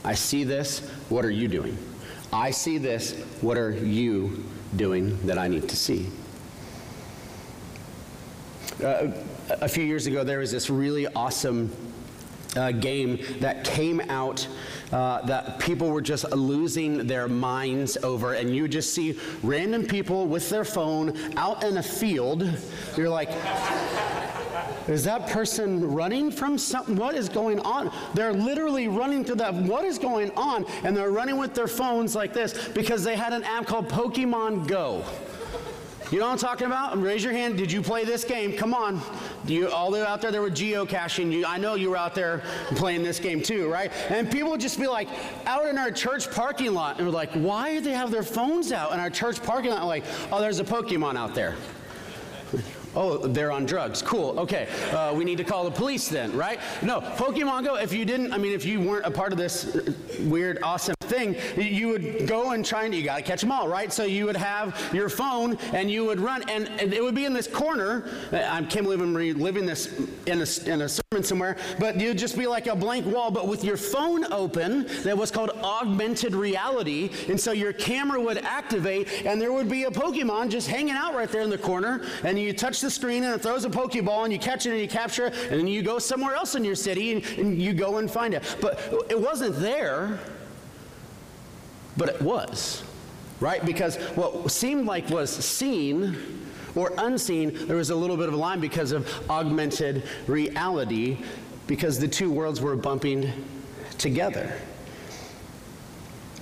I 0.05 0.13
see 0.13 0.43
this. 0.43 0.87
What 1.09 1.25
are 1.25 1.31
you 1.31 1.47
doing? 1.47 1.75
I 2.31 2.51
see 2.51 2.77
this. 2.77 3.19
What 3.41 3.57
are 3.57 3.71
you 3.71 4.43
doing 4.75 5.17
that 5.25 5.39
I 5.39 5.47
need 5.47 5.67
to 5.67 5.75
see? 5.75 6.11
Uh, 8.83 9.07
a 9.49 9.67
few 9.67 9.83
years 9.83 10.05
ago, 10.05 10.23
there 10.23 10.37
was 10.37 10.51
this 10.51 10.69
really 10.69 11.07
awesome 11.07 11.75
uh, 12.55 12.71
game 12.71 13.19
that 13.39 13.63
came 13.63 13.99
out 14.11 14.47
uh, 14.91 15.25
that 15.25 15.57
people 15.57 15.89
were 15.89 15.99
just 15.99 16.29
losing 16.31 17.07
their 17.07 17.27
minds 17.27 17.97
over. 18.03 18.33
And 18.33 18.55
you 18.55 18.67
just 18.67 18.93
see 18.93 19.19
random 19.41 19.87
people 19.87 20.27
with 20.27 20.51
their 20.51 20.63
phone 20.63 21.17
out 21.35 21.63
in 21.63 21.77
a 21.77 21.83
field. 21.83 22.47
You're 22.95 23.09
like, 23.09 23.29
is 24.87 25.03
that 25.03 25.27
person 25.27 25.93
running 25.93 26.31
from 26.31 26.57
something? 26.57 26.95
What 26.95 27.15
is 27.15 27.29
going 27.29 27.59
on? 27.59 27.91
They're 28.13 28.33
literally 28.33 28.87
running 28.87 29.25
to 29.25 29.35
that. 29.35 29.53
What 29.53 29.85
is 29.85 29.97
going 29.97 30.31
on? 30.31 30.65
And 30.83 30.95
they're 30.95 31.11
running 31.11 31.37
with 31.37 31.53
their 31.53 31.67
phones 31.67 32.15
like 32.15 32.33
this 32.33 32.69
because 32.69 33.03
they 33.03 33.15
had 33.15 33.33
an 33.33 33.43
app 33.43 33.65
called 33.65 33.89
Pokemon 33.89 34.67
Go. 34.67 35.03
You 36.09 36.19
know 36.19 36.25
what 36.27 36.31
I'm 36.31 36.37
talking 36.37 36.67
about? 36.67 37.01
Raise 37.01 37.21
your 37.21 37.33
hand. 37.33 37.57
Did 37.57 37.69
you 37.69 37.81
play 37.81 38.05
this 38.05 38.23
game? 38.23 38.53
Come 38.55 38.73
on. 38.73 39.01
Do 39.45 39.53
You, 39.53 39.69
all 39.69 39.91
the 39.91 40.07
out 40.07 40.21
there, 40.21 40.31
there 40.31 40.41
were 40.41 40.49
geocaching. 40.49 41.33
You, 41.33 41.45
I 41.45 41.57
know 41.57 41.75
you 41.75 41.89
were 41.89 41.97
out 41.97 42.15
there 42.15 42.43
playing 42.75 43.03
this 43.03 43.19
game 43.19 43.41
too, 43.41 43.69
right? 43.69 43.91
And 44.09 44.31
people 44.31 44.51
would 44.51 44.61
just 44.61 44.79
be 44.79 44.87
like 44.87 45.09
out 45.45 45.65
in 45.65 45.77
our 45.77 45.91
church 45.91 46.31
parking 46.31 46.73
lot, 46.73 46.97
and 46.97 47.05
we're 47.05 47.13
like, 47.13 47.31
why 47.33 47.73
do 47.73 47.81
they 47.81 47.91
have 47.91 48.09
their 48.09 48.23
phones 48.23 48.71
out 48.71 48.93
in 48.93 49.01
our 49.01 49.09
church 49.09 49.43
parking 49.43 49.71
lot? 49.71 49.85
Like, 49.85 50.05
oh, 50.31 50.39
there's 50.39 50.59
a 50.59 50.63
Pokemon 50.63 51.17
out 51.17 51.35
there. 51.35 51.55
Oh, 52.97 53.27
they're 53.27 53.51
on 53.51 53.67
drugs. 53.67 54.01
Cool. 54.01 54.39
Okay. 54.39 54.67
Uh, 54.91 55.13
we 55.15 55.23
need 55.23 55.37
to 55.37 55.43
call 55.43 55.63
the 55.63 55.69
police 55.71 56.09
then, 56.09 56.35
right? 56.35 56.59
No, 56.81 56.99
Pokemon 56.99 57.63
Go, 57.63 57.75
if 57.75 57.93
you 57.93 58.05
didn't, 58.05 58.33
I 58.33 58.39
mean, 58.39 58.53
if 58.53 58.65
you 58.65 58.81
weren't 58.81 59.05
a 59.05 59.11
part 59.11 59.31
of 59.31 59.37
this 59.37 59.87
weird, 60.21 60.57
awesome 60.63 60.96
thing, 61.07 61.35
you 61.57 61.89
would 61.89 62.27
go 62.27 62.51
and 62.51 62.65
try 62.65 62.85
and, 62.85 62.93
you 62.93 63.03
got 63.03 63.17
to 63.17 63.23
catch 63.23 63.41
them 63.41 63.51
all, 63.51 63.67
right? 63.67 63.91
So 63.91 64.03
you 64.03 64.25
would 64.25 64.35
have 64.35 64.89
your 64.93 65.09
phone 65.09 65.57
and 65.73 65.89
you 65.89 66.05
would 66.05 66.19
run, 66.19 66.47
and 66.49 66.67
it 66.81 67.03
would 67.03 67.15
be 67.15 67.25
in 67.25 67.33
this 67.33 67.47
corner. 67.47 68.09
I 68.31 68.61
can't 68.63 68.83
believe 68.83 69.01
I'm 69.01 69.15
reliving 69.15 69.65
this 69.65 69.93
in 70.25 70.41
a, 70.41 70.71
in 70.71 70.81
a 70.81 70.89
sermon 70.89 71.23
somewhere, 71.23 71.57
but 71.79 71.99
you'd 71.99 72.17
just 72.17 72.37
be 72.37 72.47
like 72.47 72.67
a 72.67 72.75
blank 72.75 73.05
wall, 73.05 73.31
but 73.31 73.47
with 73.47 73.63
your 73.63 73.77
phone 73.77 74.31
open, 74.31 74.87
that 75.03 75.17
was 75.17 75.31
called 75.31 75.51
augmented 75.63 76.33
reality. 76.33 77.09
And 77.29 77.39
so 77.39 77.51
your 77.51 77.73
camera 77.73 78.19
would 78.21 78.37
activate, 78.39 79.25
and 79.25 79.41
there 79.41 79.53
would 79.53 79.69
be 79.69 79.85
a 79.85 79.91
Pokemon 79.91 80.49
just 80.49 80.67
hanging 80.67 80.95
out 80.95 81.15
right 81.15 81.29
there 81.29 81.41
in 81.41 81.49
the 81.49 81.57
corner, 81.57 82.05
and 82.23 82.37
you 82.37 82.53
touch 82.53 82.81
the 82.81 82.89
screen 82.91 83.23
and 83.23 83.33
it 83.33 83.41
throws 83.41 83.65
a 83.65 83.69
Pokeball 83.69 84.23
and 84.23 84.33
you 84.33 84.39
catch 84.39 84.65
it 84.65 84.71
and 84.71 84.79
you 84.79 84.87
capture 84.87 85.27
it, 85.27 85.33
and 85.49 85.59
then 85.59 85.67
you 85.67 85.81
go 85.81 85.99
somewhere 85.99 86.35
else 86.35 86.55
in 86.55 86.63
your 86.63 86.75
city 86.75 87.13
and, 87.13 87.25
and 87.37 87.61
you 87.61 87.73
go 87.73 87.97
and 87.97 88.09
find 88.09 88.33
it. 88.33 88.43
But 88.61 88.79
it 89.09 89.19
wasn't 89.19 89.55
there, 89.59 90.19
but 91.97 92.09
it 92.09 92.21
was, 92.21 92.83
right? 93.39 93.65
Because 93.65 93.97
what 94.15 94.51
seemed 94.51 94.85
like 94.85 95.09
was 95.09 95.29
seen 95.29 96.15
or 96.75 96.93
unseen, 96.97 97.67
there 97.67 97.77
was 97.77 97.89
a 97.89 97.95
little 97.95 98.15
bit 98.15 98.27
of 98.27 98.35
a 98.35 98.37
line 98.37 98.59
because 98.59 98.91
of 98.91 99.07
augmented 99.29 100.03
reality, 100.27 101.17
because 101.65 101.99
the 101.99 102.07
two 102.07 102.31
worlds 102.31 102.61
were 102.61 102.75
bumping 102.75 103.31
together. 103.97 104.53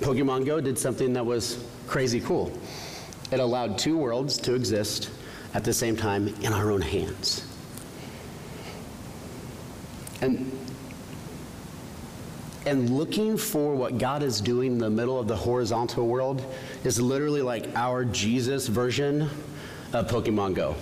Pokemon 0.00 0.44
Go 0.44 0.60
did 0.60 0.78
something 0.78 1.14
that 1.14 1.24
was 1.24 1.64
crazy 1.86 2.20
cool. 2.20 2.52
It 3.32 3.40
allowed 3.40 3.78
two 3.78 3.96
worlds 3.96 4.36
to 4.38 4.54
exist 4.54 5.10
at 5.54 5.64
the 5.64 5.72
same 5.72 5.96
time 5.96 6.28
in 6.42 6.52
our 6.52 6.70
own 6.70 6.82
hands. 6.82 7.46
And 10.20 10.52
and 12.66 12.90
looking 12.90 13.36
for 13.36 13.74
what 13.74 13.96
God 13.96 14.22
is 14.22 14.40
doing 14.40 14.72
in 14.72 14.78
the 14.78 14.90
middle 14.90 15.18
of 15.18 15.28
the 15.28 15.36
horizontal 15.36 16.06
world 16.06 16.42
is 16.84 17.00
literally 17.00 17.42
like 17.42 17.68
our 17.76 18.04
Jesus 18.04 18.66
version 18.66 19.30
of 19.92 20.08
Pokemon 20.08 20.54
Go. 20.54 20.74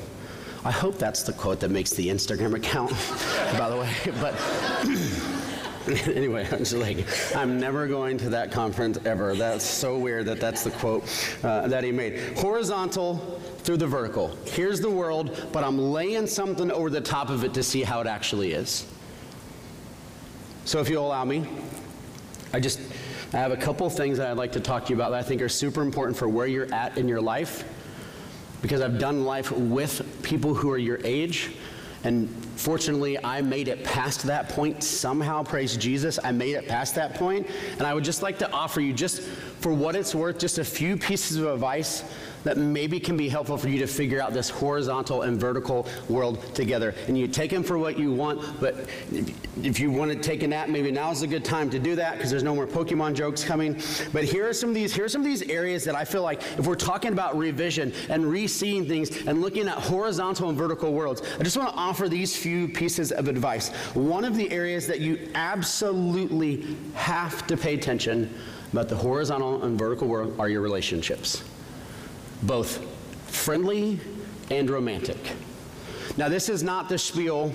I 0.65 0.71
hope 0.71 0.97
that's 0.97 1.23
the 1.23 1.35
quote 1.35 1.61
that 1.61 1.71
makes 1.71 1.91
the 1.91 2.09
Instagram 2.09 2.55
account, 2.55 2.91
by 3.59 3.69
the 3.69 3.77
way. 3.77 3.93
But 4.21 4.35
anyway, 6.17 6.49
I'm 6.51 6.61
just 6.61 6.73
like, 6.73 7.05
I'm 7.37 7.61
never 7.61 7.87
going 7.87 8.17
to 8.19 8.31
that 8.31 8.51
conference 8.51 8.99
ever. 9.05 9.35
That's 9.35 9.67
so 9.67 9.99
weird 9.99 10.25
that 10.25 10.41
that's 10.41 10.65
the 10.65 10.71
quote 10.71 11.05
uh, 11.45 11.69
that 11.69 11.85
he 11.85 11.93
made. 11.93 12.39
Horizontal 12.39 13.17
through 13.59 13.77
the 13.77 13.87
vertical. 13.87 14.35
Here's 14.47 14.81
the 14.81 14.89
world, 14.89 15.47
but 15.53 15.63
I'm 15.63 15.79
laying 15.79 16.27
something 16.27 16.71
over 16.71 16.89
the 16.89 17.03
top 17.03 17.29
of 17.29 17.45
it 17.45 17.53
to 17.53 17.63
see 17.63 17.83
how 17.83 18.01
it 18.01 18.07
actually 18.07 18.53
is. 18.53 18.87
So 20.65 20.81
if 20.81 20.89
you'll 20.89 21.07
allow 21.07 21.27
me, 21.27 21.47
I 22.55 22.61
just 22.61 22.79
I 23.33 23.39
have 23.39 23.51
a 23.51 23.57
couple 23.57 23.91
things 23.91 24.19
that 24.19 24.31
I'd 24.31 24.37
like 24.37 24.53
to 24.53 24.61
talk 24.61 24.85
to 24.85 24.91
you 24.91 24.95
about 24.95 25.11
that 25.11 25.19
I 25.19 25.23
think 25.25 25.43
are 25.43 25.49
super 25.49 25.83
important 25.83 26.17
for 26.17 26.29
where 26.29 26.47
you're 26.47 26.73
at 26.73 26.97
in 26.97 27.09
your 27.09 27.21
life. 27.21 27.65
Because 28.63 28.81
I've 28.81 29.01
done 29.01 29.25
life 29.25 29.51
with 29.51 30.23
people 30.23 30.55
who 30.55 30.71
are 30.71 30.79
your 30.79 31.01
age 31.03 31.51
and 32.05 32.29
fortunately, 32.57 33.23
I 33.25 33.41
made 33.41 33.67
it 33.67 33.83
past 33.83 34.25
that 34.25 34.51
point 34.51 34.85
somehow. 34.85 35.43
Praise 35.43 35.75
Jesus. 35.75 36.19
I 36.23 36.33
made 36.33 36.55
it 36.55 36.69
past 36.69 36.95
that 36.97 37.15
point. 37.15 37.47
And 37.73 37.83
I 37.83 37.95
would 37.95 38.05
just 38.05 38.23
like 38.23 38.39
to 38.41 38.51
offer 38.53 38.83
you, 38.83 38.93
just 38.93 39.23
for 39.65 39.73
what 39.73 39.97
it's 39.97 40.15
worth, 40.15 40.39
just 40.39 40.59
a 40.59 40.65
few 40.65 40.95
pieces 40.95 41.39
of 41.39 41.47
advice 41.47 42.05
that 42.43 42.59
maybe 42.59 43.01
can 43.01 43.17
be 43.17 43.31
helpful 43.31 43.57
for 43.57 43.71
you 43.71 43.79
to 43.79 43.87
figure 43.87 44.21
out 44.21 44.35
this 44.35 44.51
horizontal 44.51 45.23
and 45.23 45.41
vertical 45.41 45.89
world 46.11 46.55
together. 46.55 46.95
And 47.09 47.17
you 47.17 47.27
take 47.27 47.51
them 47.51 47.63
for 47.63 47.79
what 47.79 47.99
you 47.99 48.13
want, 48.13 48.61
but 48.61 48.75
if 49.63 49.81
you 49.81 49.91
want 49.91 50.11
to 50.11 50.19
take 50.19 50.43
a 50.43 50.49
nap, 50.49 50.69
maybe 50.69 50.93
now 50.93 51.11
is 51.11 51.23
a 51.23 51.27
good 51.27 51.47
time 51.47 51.71
to 51.71 51.79
do 51.79 51.97
that 51.97 52.17
because 52.17 52.31
there's 52.31 52.43
no 52.43 52.55
more 52.55 52.67
Pokemon 52.67 53.15
jokes 53.15 53.43
coming. 53.43 53.81
But 54.13 54.25
here 54.25 54.47
are 54.47 54.53
some 54.53 54.69
of 54.69 54.75
these, 54.75 54.95
here 54.95 55.07
are 55.07 55.09
some 55.09 55.23
of 55.23 55.27
these 55.27 55.41
areas 55.49 55.83
that 55.85 55.95
I 55.95 56.05
feel 56.05 56.23
like 56.23 56.43
if 56.59 56.67
we're 56.67 56.75
talking 56.75 57.13
about 57.13 57.35
revision 57.35 57.95
and 58.11 58.27
re-seeing 58.27 58.87
things 58.87 59.27
and 59.27 59.41
looking 59.41 59.67
at 59.67 59.79
horizontal 59.79 60.51
and 60.51 60.59
vertical 60.59 60.93
worlds, 60.93 61.23
I 61.41 61.43
just 61.43 61.57
want 61.57 61.71
to 61.71 61.75
offer 61.75 62.07
these 62.07 62.37
few 62.37 62.69
pieces 62.69 63.13
of 63.13 63.29
advice. 63.29 63.71
One 63.95 64.27
of 64.27 64.37
the 64.37 64.51
areas 64.51 64.87
that 64.89 65.01
you 65.01 65.31
absolutely 65.35 66.77
have 66.93 67.47
to 67.47 67.57
pay 67.57 67.73
attention 67.73 68.29
about 68.75 68.89
the 68.89 68.97
horizontal 68.97 69.63
and 69.63 69.79
vertical 69.79 70.09
world 70.09 70.35
are 70.37 70.49
your 70.49 70.61
relationships 70.61 71.45
both 72.43 72.85
friendly 73.31 74.01
and 74.51 74.69
romantic. 74.69 75.17
Now, 76.17 76.29
this 76.29 76.49
is 76.49 76.65
not 76.65 76.89
the 76.89 76.99
spiel 76.99 77.55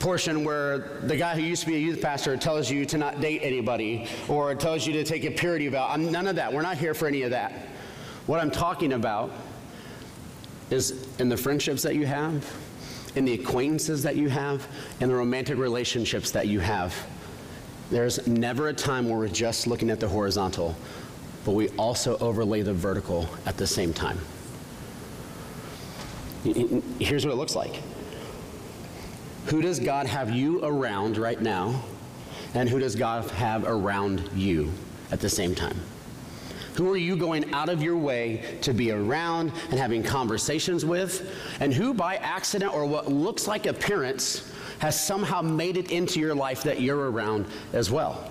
portion 0.00 0.42
where 0.42 0.98
the 1.04 1.14
guy 1.14 1.36
who 1.36 1.42
used 1.42 1.62
to 1.62 1.68
be 1.68 1.76
a 1.76 1.78
youth 1.78 2.02
pastor 2.02 2.36
tells 2.36 2.68
you 2.68 2.84
to 2.84 2.98
not 2.98 3.20
date 3.20 3.42
anybody 3.44 4.08
or 4.26 4.56
tells 4.56 4.84
you 4.88 4.92
to 4.94 5.04
take 5.04 5.24
a 5.24 5.30
purity 5.30 5.68
vow. 5.68 5.86
I'm, 5.88 6.10
none 6.10 6.26
of 6.26 6.34
that. 6.34 6.52
We're 6.52 6.62
not 6.62 6.78
here 6.78 6.94
for 6.94 7.06
any 7.06 7.22
of 7.22 7.30
that. 7.30 7.52
What 8.26 8.40
I'm 8.40 8.50
talking 8.50 8.94
about 8.94 9.30
is 10.68 11.06
in 11.20 11.28
the 11.28 11.36
friendships 11.36 11.82
that 11.84 11.94
you 11.94 12.06
have, 12.06 12.44
in 13.14 13.24
the 13.24 13.34
acquaintances 13.34 14.02
that 14.02 14.16
you 14.16 14.28
have, 14.30 14.66
in 14.98 15.10
the 15.10 15.14
romantic 15.14 15.58
relationships 15.58 16.32
that 16.32 16.48
you 16.48 16.58
have. 16.58 16.92
There's 17.90 18.26
never 18.26 18.68
a 18.68 18.74
time 18.74 19.08
where 19.08 19.18
we're 19.18 19.28
just 19.28 19.66
looking 19.66 19.90
at 19.90 20.00
the 20.00 20.08
horizontal 20.08 20.74
but 21.44 21.52
we 21.52 21.68
also 21.70 22.16
overlay 22.18 22.62
the 22.62 22.72
vertical 22.72 23.28
at 23.46 23.56
the 23.56 23.66
same 23.66 23.92
time. 23.92 24.18
Here's 26.42 27.24
what 27.24 27.32
it 27.32 27.36
looks 27.36 27.54
like. 27.54 27.80
Who 29.46 29.60
does 29.60 29.78
God 29.78 30.06
have 30.06 30.30
you 30.30 30.64
around 30.64 31.18
right 31.18 31.40
now? 31.40 31.82
And 32.54 32.68
who 32.68 32.78
does 32.78 32.94
God 32.94 33.30
have 33.32 33.64
around 33.66 34.30
you 34.34 34.72
at 35.10 35.20
the 35.20 35.28
same 35.28 35.54
time? 35.54 35.78
Who 36.74 36.90
are 36.90 36.96
you 36.96 37.14
going 37.14 37.52
out 37.52 37.68
of 37.68 37.82
your 37.82 37.96
way 37.96 38.58
to 38.62 38.72
be 38.72 38.90
around 38.90 39.52
and 39.70 39.78
having 39.78 40.02
conversations 40.02 40.84
with? 40.84 41.30
And 41.60 41.72
who, 41.72 41.94
by 41.94 42.16
accident 42.16 42.74
or 42.74 42.84
what 42.84 43.10
looks 43.10 43.46
like 43.46 43.66
appearance, 43.66 44.50
has 44.78 44.98
somehow 44.98 45.42
made 45.42 45.76
it 45.76 45.90
into 45.90 46.20
your 46.20 46.34
life 46.34 46.62
that 46.64 46.80
you're 46.80 47.10
around 47.10 47.46
as 47.72 47.90
well? 47.90 48.30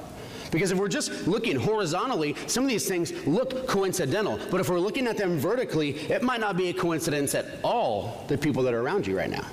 Because 0.54 0.72
if 0.72 0.78
we're 0.78 0.88
just 0.88 1.28
looking 1.28 1.56
horizontally, 1.56 2.36
some 2.46 2.64
of 2.64 2.70
these 2.70 2.88
things 2.88 3.12
look 3.26 3.68
coincidental. 3.68 4.40
But 4.52 4.62
if 4.62 4.70
we're 4.70 4.80
looking 4.80 5.08
at 5.08 5.18
them 5.18 5.40
vertically, 5.40 5.96
it 6.12 6.22
might 6.22 6.40
not 6.40 6.56
be 6.56 6.70
a 6.70 6.74
coincidence 6.74 7.34
at 7.34 7.48
all, 7.64 8.24
the 8.28 8.38
people 8.38 8.62
that 8.64 8.74
are 8.76 8.82
around 8.82 9.08
you 9.08 9.18
right 9.18 9.32
now. 9.32 9.48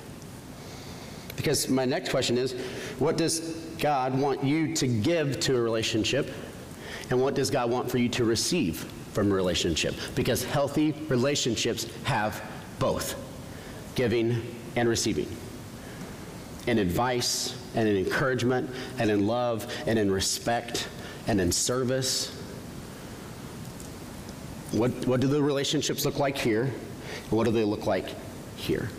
Because 1.35 1.67
my 1.69 1.85
next 1.85 2.09
question 2.11 2.37
is 2.37 2.53
what 2.99 3.17
does 3.17 3.39
God 3.79 4.15
want 4.15 4.43
you 4.43 4.75
to 4.75 4.85
give 4.85 5.39
to 5.39 5.57
a 5.57 5.59
relationship? 5.61 6.29
And 7.09 7.19
what 7.19 7.33
does 7.33 7.49
God 7.49 7.71
want 7.71 7.89
for 7.89 7.97
you 7.97 8.07
to 8.09 8.23
receive 8.23 8.85
from 9.11 9.31
a 9.31 9.35
relationship? 9.35 9.95
Because 10.13 10.43
healthy 10.43 10.91
relationships 11.09 11.87
have 12.03 12.43
both 12.77 13.15
giving 13.95 14.39
and 14.75 14.87
receiving. 14.87 15.27
In 16.67 16.77
advice 16.77 17.57
and 17.75 17.87
in 17.87 17.97
encouragement 17.97 18.69
and 18.99 19.09
in 19.09 19.27
love 19.27 19.71
and 19.87 19.97
in 19.97 20.11
respect 20.11 20.87
and 21.27 21.39
in 21.39 21.51
service. 21.51 22.37
What, 24.71 24.91
what 25.05 25.19
do 25.19 25.27
the 25.27 25.41
relationships 25.41 26.05
look 26.05 26.19
like 26.19 26.37
here? 26.37 26.63
And 26.63 27.31
what 27.31 27.45
do 27.45 27.51
they 27.51 27.63
look 27.63 27.85
like 27.85 28.09
here? 28.55 28.89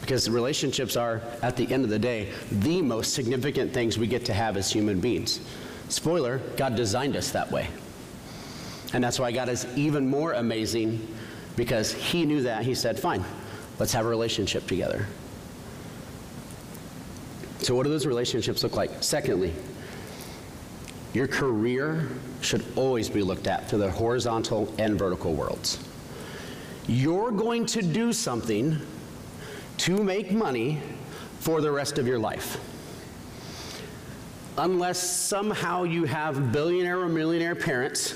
Because 0.00 0.28
relationships 0.28 0.96
are, 0.96 1.20
at 1.42 1.56
the 1.56 1.70
end 1.72 1.84
of 1.84 1.90
the 1.90 1.98
day, 1.98 2.32
the 2.50 2.80
most 2.82 3.12
significant 3.12 3.72
things 3.72 3.98
we 3.98 4.06
get 4.06 4.24
to 4.26 4.34
have 4.34 4.56
as 4.56 4.72
human 4.72 4.98
beings. 4.98 5.40
Spoiler, 5.88 6.38
God 6.56 6.74
designed 6.74 7.16
us 7.16 7.30
that 7.32 7.50
way. 7.50 7.68
And 8.92 9.04
that's 9.04 9.20
why 9.20 9.30
God 9.30 9.48
is 9.48 9.66
even 9.76 10.08
more 10.08 10.32
amazing 10.32 11.06
because 11.56 11.92
He 11.92 12.24
knew 12.24 12.42
that. 12.42 12.64
He 12.64 12.74
said, 12.74 12.98
fine, 12.98 13.24
let's 13.78 13.92
have 13.92 14.06
a 14.06 14.08
relationship 14.08 14.66
together. 14.66 15.06
So, 17.62 17.74
what 17.74 17.84
do 17.84 17.90
those 17.90 18.06
relationships 18.06 18.62
look 18.62 18.74
like? 18.74 18.90
Secondly, 19.02 19.52
your 21.12 21.26
career 21.26 22.08
should 22.40 22.64
always 22.76 23.10
be 23.10 23.22
looked 23.22 23.46
at 23.46 23.68
through 23.68 23.80
the 23.80 23.90
horizontal 23.90 24.72
and 24.78 24.98
vertical 24.98 25.34
worlds. 25.34 25.78
You're 26.86 27.30
going 27.30 27.66
to 27.66 27.82
do 27.82 28.12
something 28.12 28.78
to 29.78 30.02
make 30.02 30.32
money 30.32 30.80
for 31.40 31.60
the 31.60 31.70
rest 31.70 31.98
of 31.98 32.06
your 32.06 32.18
life. 32.18 32.58
Unless 34.58 34.98
somehow 34.98 35.84
you 35.84 36.04
have 36.04 36.52
billionaire 36.52 37.00
or 37.00 37.08
millionaire 37.08 37.54
parents, 37.54 38.14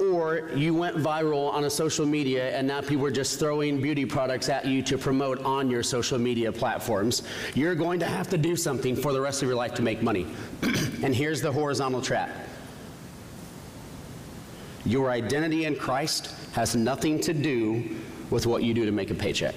or 0.00 0.50
you 0.56 0.74
went 0.74 0.96
viral 0.96 1.52
on 1.52 1.64
a 1.64 1.70
social 1.70 2.04
media 2.04 2.56
and 2.56 2.66
now 2.66 2.80
people 2.80 3.06
are 3.06 3.12
just 3.12 3.38
throwing 3.38 3.80
beauty 3.80 4.04
products 4.04 4.48
at 4.48 4.64
you 4.64 4.82
to 4.82 4.98
promote 4.98 5.38
on 5.44 5.70
your 5.70 5.82
social 5.82 6.18
media 6.18 6.50
platforms. 6.50 7.22
You're 7.54 7.76
going 7.76 8.00
to 8.00 8.06
have 8.06 8.28
to 8.30 8.38
do 8.38 8.56
something 8.56 8.96
for 8.96 9.12
the 9.12 9.20
rest 9.20 9.42
of 9.42 9.48
your 9.48 9.56
life 9.56 9.74
to 9.74 9.82
make 9.82 10.02
money. 10.02 10.26
and 11.02 11.14
here's 11.14 11.40
the 11.40 11.52
horizontal 11.52 12.02
trap. 12.02 12.30
Your 14.84 15.10
identity 15.10 15.64
in 15.64 15.76
Christ 15.76 16.34
has 16.52 16.74
nothing 16.74 17.20
to 17.20 17.32
do 17.32 17.96
with 18.30 18.46
what 18.46 18.62
you 18.62 18.74
do 18.74 18.84
to 18.84 18.92
make 18.92 19.10
a 19.10 19.14
paycheck. 19.14 19.54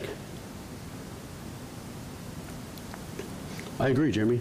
I 3.80 3.90
agree, 3.90 4.12
Jeremy. 4.12 4.40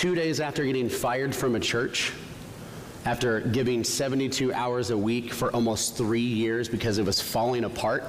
Two 0.00 0.14
days 0.14 0.40
after 0.40 0.64
getting 0.64 0.88
fired 0.88 1.34
from 1.34 1.56
a 1.56 1.60
church, 1.60 2.14
after 3.04 3.42
giving 3.42 3.84
72 3.84 4.50
hours 4.50 4.88
a 4.88 4.96
week 4.96 5.30
for 5.30 5.52
almost 5.52 5.94
three 5.94 6.22
years 6.22 6.70
because 6.70 6.96
it 6.96 7.04
was 7.04 7.20
falling 7.20 7.64
apart, 7.64 8.04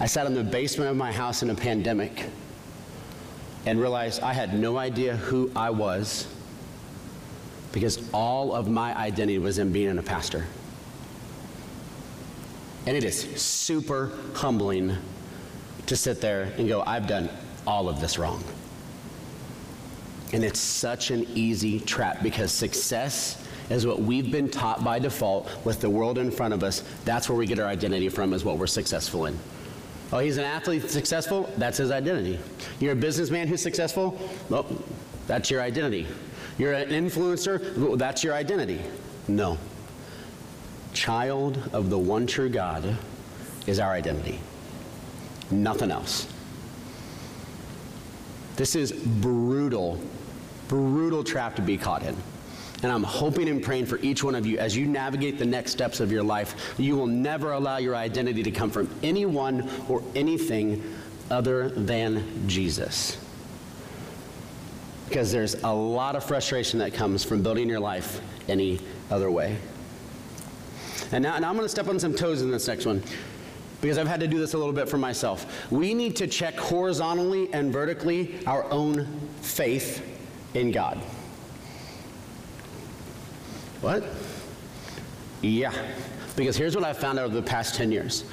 I 0.00 0.04
sat 0.04 0.26
in 0.26 0.34
the 0.34 0.44
basement 0.44 0.90
of 0.90 0.98
my 0.98 1.10
house 1.10 1.42
in 1.42 1.48
a 1.48 1.54
pandemic 1.54 2.26
and 3.64 3.80
realized 3.80 4.22
I 4.22 4.34
had 4.34 4.52
no 4.52 4.76
idea 4.76 5.16
who 5.16 5.50
I 5.56 5.70
was 5.70 6.26
because 7.72 8.06
all 8.12 8.54
of 8.54 8.68
my 8.68 8.94
identity 8.98 9.38
was 9.38 9.56
in 9.56 9.72
being 9.72 9.96
a 9.96 10.02
pastor. 10.02 10.44
And 12.84 12.94
it 12.94 13.04
is 13.04 13.18
super 13.40 14.12
humbling 14.34 14.94
to 15.86 15.96
sit 15.96 16.20
there 16.20 16.52
and 16.58 16.68
go, 16.68 16.82
I've 16.86 17.06
done 17.06 17.30
all 17.66 17.88
of 17.88 17.98
this 17.98 18.18
wrong. 18.18 18.44
And 20.34 20.42
it's 20.42 20.58
such 20.58 21.12
an 21.12 21.28
easy 21.36 21.78
trap 21.78 22.20
because 22.20 22.50
success 22.50 23.40
is 23.70 23.86
what 23.86 24.02
we've 24.02 24.32
been 24.32 24.50
taught 24.50 24.82
by 24.82 24.98
default 24.98 25.48
with 25.64 25.80
the 25.80 25.88
world 25.88 26.18
in 26.18 26.28
front 26.28 26.52
of 26.52 26.64
us. 26.64 26.82
That's 27.04 27.28
where 27.28 27.38
we 27.38 27.46
get 27.46 27.60
our 27.60 27.68
identity 27.68 28.08
from, 28.08 28.32
is 28.32 28.44
what 28.44 28.58
we're 28.58 28.66
successful 28.66 29.26
in. 29.26 29.38
Oh, 30.12 30.18
he's 30.18 30.36
an 30.36 30.42
athlete 30.42 30.90
successful? 30.90 31.48
That's 31.56 31.78
his 31.78 31.92
identity. 31.92 32.40
You're 32.80 32.94
a 32.94 32.96
businessman 32.96 33.46
who's 33.46 33.62
successful? 33.62 34.18
Well, 34.48 34.66
that's 35.28 35.52
your 35.52 35.62
identity. 35.62 36.04
You're 36.58 36.72
an 36.72 36.88
influencer? 36.88 37.96
That's 37.96 38.24
your 38.24 38.34
identity. 38.34 38.80
No. 39.28 39.56
Child 40.94 41.70
of 41.72 41.90
the 41.90 41.98
one 41.98 42.26
true 42.26 42.48
God 42.48 42.96
is 43.68 43.78
our 43.78 43.92
identity. 43.92 44.40
Nothing 45.52 45.92
else. 45.92 46.26
This 48.56 48.74
is 48.76 48.92
brutal 48.92 50.00
brutal 50.74 51.22
trap 51.22 51.54
to 51.54 51.62
be 51.62 51.78
caught 51.78 52.02
in. 52.02 52.16
And 52.82 52.90
I'm 52.90 53.04
hoping 53.04 53.48
and 53.48 53.62
praying 53.62 53.86
for 53.86 53.98
each 54.00 54.24
one 54.24 54.34
of 54.34 54.44
you 54.44 54.58
as 54.58 54.76
you 54.76 54.86
navigate 54.86 55.38
the 55.38 55.44
next 55.44 55.70
steps 55.70 56.00
of 56.00 56.10
your 56.10 56.22
life, 56.22 56.74
you 56.78 56.96
will 56.96 57.06
never 57.06 57.52
allow 57.52 57.78
your 57.78 57.94
identity 57.94 58.42
to 58.42 58.50
come 58.50 58.70
from 58.70 58.90
anyone 59.02 59.70
or 59.88 60.02
anything 60.14 60.82
other 61.30 61.70
than 61.70 62.48
Jesus. 62.48 63.16
Because 65.08 65.30
there's 65.30 65.54
a 65.62 65.72
lot 65.72 66.16
of 66.16 66.24
frustration 66.24 66.80
that 66.80 66.92
comes 66.92 67.24
from 67.24 67.42
building 67.42 67.68
your 67.68 67.80
life 67.80 68.20
any 68.48 68.80
other 69.10 69.30
way. 69.30 69.56
And 71.12 71.22
now, 71.22 71.36
and 71.36 71.44
I'm 71.44 71.54
going 71.54 71.64
to 71.64 71.70
step 71.70 71.88
on 71.88 72.00
some 72.00 72.14
toes 72.14 72.42
in 72.42 72.50
this 72.50 72.66
next 72.66 72.84
one 72.84 73.02
because 73.80 73.98
I've 73.98 74.08
had 74.08 74.20
to 74.20 74.26
do 74.26 74.38
this 74.38 74.54
a 74.54 74.58
little 74.58 74.72
bit 74.72 74.88
for 74.88 74.98
myself. 74.98 75.70
We 75.70 75.94
need 75.94 76.16
to 76.16 76.26
check 76.26 76.56
horizontally 76.56 77.52
and 77.52 77.72
vertically 77.72 78.44
our 78.46 78.64
own 78.70 79.06
faith 79.42 80.13
in 80.54 80.70
God. 80.70 80.98
What? 83.80 84.04
Yeah. 85.42 85.72
Because 86.36 86.56
here's 86.56 86.74
what 86.74 86.84
I've 86.84 86.96
found 86.96 87.18
out 87.18 87.26
over 87.26 87.34
the 87.34 87.42
past 87.42 87.74
10 87.74 87.92
years 87.92 88.24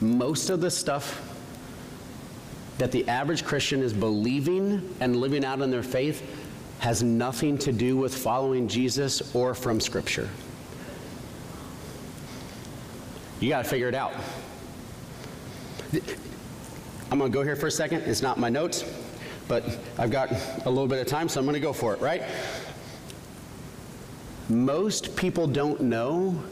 most 0.00 0.50
of 0.50 0.60
the 0.60 0.70
stuff 0.70 1.28
that 2.78 2.90
the 2.90 3.08
average 3.08 3.44
Christian 3.44 3.82
is 3.82 3.92
believing 3.92 4.94
and 5.00 5.16
living 5.16 5.44
out 5.44 5.60
in 5.60 5.70
their 5.70 5.82
faith 5.82 6.22
has 6.80 7.02
nothing 7.02 7.56
to 7.58 7.72
do 7.72 7.96
with 7.96 8.12
following 8.12 8.66
Jesus 8.66 9.34
or 9.34 9.54
from 9.54 9.80
Scripture. 9.80 10.28
You 13.38 13.48
got 13.48 13.62
to 13.62 13.68
figure 13.68 13.88
it 13.88 13.94
out. 13.94 14.12
I'm 17.12 17.18
going 17.18 17.30
to 17.30 17.36
go 17.36 17.44
here 17.44 17.54
for 17.54 17.68
a 17.68 17.70
second. 17.70 18.02
It's 18.02 18.22
not 18.22 18.38
my 18.38 18.48
notes 18.48 18.84
but 19.52 19.78
I've 19.98 20.10
got 20.10 20.32
a 20.64 20.70
little 20.70 20.86
bit 20.86 20.98
of 20.98 21.06
time, 21.06 21.28
so 21.28 21.38
I'm 21.38 21.44
going 21.44 21.52
to 21.52 21.60
go 21.60 21.74
for 21.74 21.92
it, 21.92 22.00
right? 22.00 22.22
Most 24.48 25.14
people 25.14 25.46
don't 25.46 25.82
know 25.82 26.42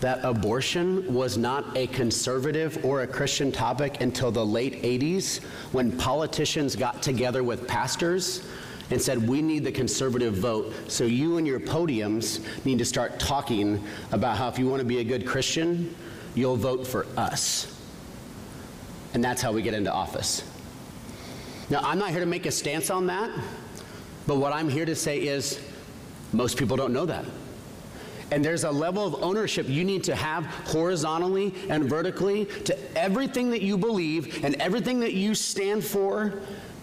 that 0.00 0.24
abortion 0.24 1.14
was 1.14 1.38
not 1.38 1.76
a 1.76 1.86
conservative 1.86 2.84
or 2.84 3.02
a 3.02 3.06
Christian 3.06 3.52
topic 3.52 4.00
until 4.00 4.32
the 4.32 4.44
late 4.44 4.82
80s 4.82 5.40
when 5.70 5.96
politicians 5.96 6.74
got 6.74 7.00
together 7.00 7.44
with 7.44 7.68
pastors 7.68 8.44
and 8.90 9.00
said, 9.00 9.28
We 9.28 9.40
need 9.40 9.62
the 9.62 9.70
conservative 9.70 10.34
vote. 10.34 10.74
So 10.88 11.04
you 11.04 11.36
and 11.36 11.46
your 11.46 11.60
podiums 11.60 12.44
need 12.64 12.78
to 12.78 12.84
start 12.84 13.20
talking 13.20 13.80
about 14.10 14.36
how 14.36 14.48
if 14.48 14.58
you 14.58 14.66
want 14.66 14.80
to 14.80 14.84
be 14.84 14.98
a 14.98 15.04
good 15.04 15.24
Christian, 15.28 15.94
you'll 16.34 16.56
vote 16.56 16.88
for 16.88 17.06
us. 17.16 17.80
And 19.14 19.22
that's 19.22 19.40
how 19.40 19.52
we 19.52 19.62
get 19.62 19.74
into 19.74 19.92
office. 19.92 20.51
Now, 21.72 21.80
I'm 21.82 21.98
not 21.98 22.10
here 22.10 22.20
to 22.20 22.26
make 22.26 22.44
a 22.44 22.50
stance 22.50 22.90
on 22.90 23.06
that, 23.06 23.30
but 24.26 24.36
what 24.36 24.52
I'm 24.52 24.68
here 24.68 24.84
to 24.84 24.94
say 24.94 25.20
is 25.20 25.58
most 26.34 26.58
people 26.58 26.76
don't 26.76 26.92
know 26.92 27.06
that. 27.06 27.24
And 28.30 28.44
there's 28.44 28.64
a 28.64 28.70
level 28.70 29.06
of 29.06 29.22
ownership 29.22 29.66
you 29.70 29.82
need 29.82 30.04
to 30.04 30.14
have 30.14 30.44
horizontally 30.44 31.54
and 31.70 31.88
vertically 31.88 32.44
to 32.66 32.76
everything 32.94 33.48
that 33.52 33.62
you 33.62 33.78
believe 33.78 34.44
and 34.44 34.54
everything 34.56 35.00
that 35.00 35.14
you 35.14 35.34
stand 35.34 35.82
for 35.82 36.34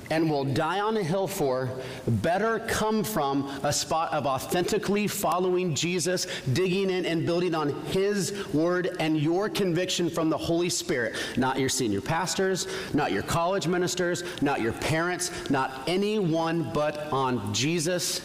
and 0.09 0.29
will 0.29 0.43
die 0.43 0.79
on 0.79 0.97
a 0.97 1.03
hill 1.03 1.27
for 1.27 1.69
better 2.07 2.59
come 2.59 3.03
from 3.03 3.47
a 3.63 3.71
spot 3.71 4.11
of 4.13 4.25
authentically 4.25 5.07
following 5.07 5.75
Jesus, 5.75 6.27
digging 6.53 6.89
in 6.89 7.05
and 7.05 7.25
building 7.25 7.53
on 7.53 7.69
His 7.85 8.47
word 8.53 8.95
and 8.99 9.19
your 9.19 9.49
conviction 9.49 10.09
from 10.09 10.29
the 10.29 10.37
Holy 10.37 10.69
Spirit. 10.69 11.15
Not 11.37 11.59
your 11.59 11.69
senior 11.69 12.01
pastors, 12.01 12.67
not 12.93 13.11
your 13.11 13.23
college 13.23 13.67
ministers, 13.67 14.23
not 14.41 14.61
your 14.61 14.73
parents, 14.73 15.49
not 15.49 15.83
anyone 15.87 16.71
but 16.73 17.11
on 17.11 17.53
Jesus 17.53 18.21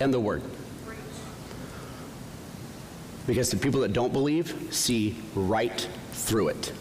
and 0.00 0.12
the 0.12 0.20
word. 0.20 0.42
Because 3.26 3.50
the 3.50 3.56
people 3.56 3.80
that 3.80 3.92
don't 3.92 4.12
believe 4.12 4.68
see 4.70 5.16
right 5.34 5.88
through 6.12 6.48
it 6.48 6.72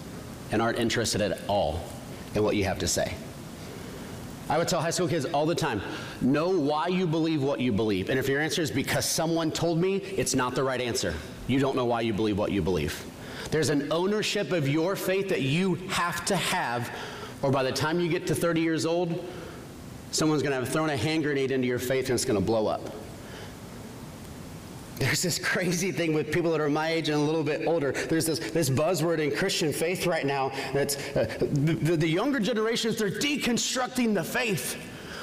and 0.51 0.61
aren't 0.61 0.79
interested 0.79 1.21
at 1.21 1.39
all 1.47 1.83
in 2.33 2.43
what 2.43 2.55
you 2.55 2.63
have 2.63 2.79
to 2.79 2.87
say. 2.87 3.13
I 4.49 4.57
would 4.57 4.67
tell 4.67 4.81
high 4.81 4.89
school 4.89 5.07
kids 5.07 5.25
all 5.25 5.45
the 5.45 5.55
time 5.55 5.81
know 6.21 6.49
why 6.49 6.87
you 6.87 7.05
believe 7.05 7.43
what 7.43 7.59
you 7.59 7.71
believe. 7.71 8.09
And 8.09 8.17
if 8.17 8.27
your 8.27 8.41
answer 8.41 8.63
is 8.63 8.71
because 8.71 9.05
someone 9.05 9.51
told 9.51 9.79
me, 9.79 9.97
it's 9.97 10.33
not 10.33 10.55
the 10.55 10.63
right 10.63 10.81
answer. 10.81 11.13
You 11.47 11.59
don't 11.59 11.75
know 11.75 11.85
why 11.85 12.01
you 12.01 12.13
believe 12.13 12.37
what 12.37 12.51
you 12.51 12.61
believe. 12.61 13.05
There's 13.51 13.69
an 13.69 13.91
ownership 13.91 14.51
of 14.51 14.67
your 14.67 14.95
faith 14.95 15.29
that 15.29 15.41
you 15.41 15.75
have 15.89 16.25
to 16.25 16.35
have, 16.35 16.91
or 17.41 17.51
by 17.51 17.63
the 17.63 17.71
time 17.71 17.99
you 17.99 18.09
get 18.09 18.27
to 18.27 18.35
30 18.35 18.61
years 18.61 18.85
old, 18.85 19.23
someone's 20.11 20.41
going 20.41 20.53
to 20.53 20.59
have 20.59 20.69
thrown 20.69 20.89
a 20.89 20.97
hand 20.97 21.23
grenade 21.23 21.51
into 21.51 21.67
your 21.67 21.79
faith 21.79 22.05
and 22.05 22.15
it's 22.15 22.25
going 22.25 22.39
to 22.39 22.45
blow 22.45 22.67
up. 22.67 22.81
There's 24.99 25.21
this 25.21 25.39
crazy 25.39 25.93
thing 25.93 26.13
with 26.13 26.29
people 26.29 26.51
that 26.51 26.59
are 26.59 26.69
my 26.69 26.89
age 26.89 27.07
and 27.07 27.17
a 27.17 27.21
little 27.21 27.43
bit 27.43 27.65
older. 27.65 27.93
There's 27.93 28.25
this, 28.25 28.39
this 28.39 28.69
buzzword 28.69 29.19
in 29.19 29.35
Christian 29.35 29.71
faith 29.71 30.05
right 30.05 30.25
now 30.25 30.51
that's 30.73 30.97
uh, 31.15 31.37
the, 31.39 31.95
the 31.95 32.07
younger 32.07 32.39
generations, 32.39 32.97
they're 32.97 33.09
deconstructing 33.09 34.13
the 34.13 34.23
faith. 34.23 34.77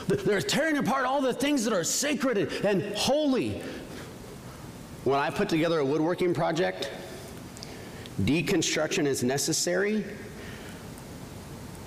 They're 0.09 0.41
tearing 0.41 0.79
apart 0.79 1.05
all 1.05 1.21
the 1.21 1.35
things 1.35 1.65
that 1.65 1.75
are 1.75 1.85
sacred 1.85 2.65
and 2.65 2.83
holy. 2.97 3.61
When 5.05 5.19
I 5.19 5.31
put 5.31 5.49
together 5.49 5.81
a 5.81 5.85
woodworking 5.85 6.33
project, 6.33 6.91
deconstruction 8.23 9.05
is 9.05 9.23
necessary 9.23 10.05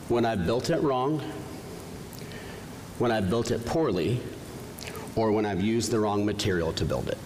when 0.09 0.25
I 0.25 0.35
built 0.35 0.69
it 0.69 0.81
wrong, 0.81 1.21
when 2.99 3.11
I 3.11 3.19
built 3.19 3.51
it 3.51 3.65
poorly, 3.65 4.19
or 5.15 5.31
when 5.31 5.45
I've 5.45 5.61
used 5.61 5.91
the 5.91 5.99
wrong 5.99 6.25
material 6.25 6.71
to 6.73 6.85
build 6.85 7.09
it. 7.09 7.17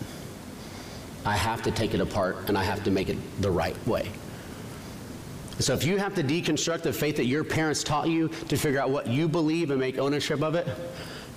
I 1.26 1.36
have 1.38 1.62
to 1.64 1.72
take 1.72 1.94
it 1.94 2.02
apart 2.02 2.38
and 2.48 2.58
I 2.58 2.64
have 2.64 2.84
to 2.84 2.92
make 2.92 3.10
it 3.10 3.18
the 3.42 3.52
right 3.52 3.76
way. 3.88 4.12
So 5.60 5.74
if 5.74 5.84
you 5.84 5.98
have 5.98 6.16
to 6.16 6.24
deconstruct 6.24 6.82
the 6.82 6.92
faith 6.92 7.16
that 7.18 7.26
your 7.26 7.44
parents 7.44 7.84
taught 7.84 8.10
you 8.10 8.28
to 8.28 8.58
figure 8.58 8.80
out 8.80 8.90
what 8.90 9.08
you 9.08 9.28
believe 9.28 9.70
and 9.72 9.80
make 9.80 9.98
ownership 9.98 10.42
of 10.42 10.56
it, 10.56 10.68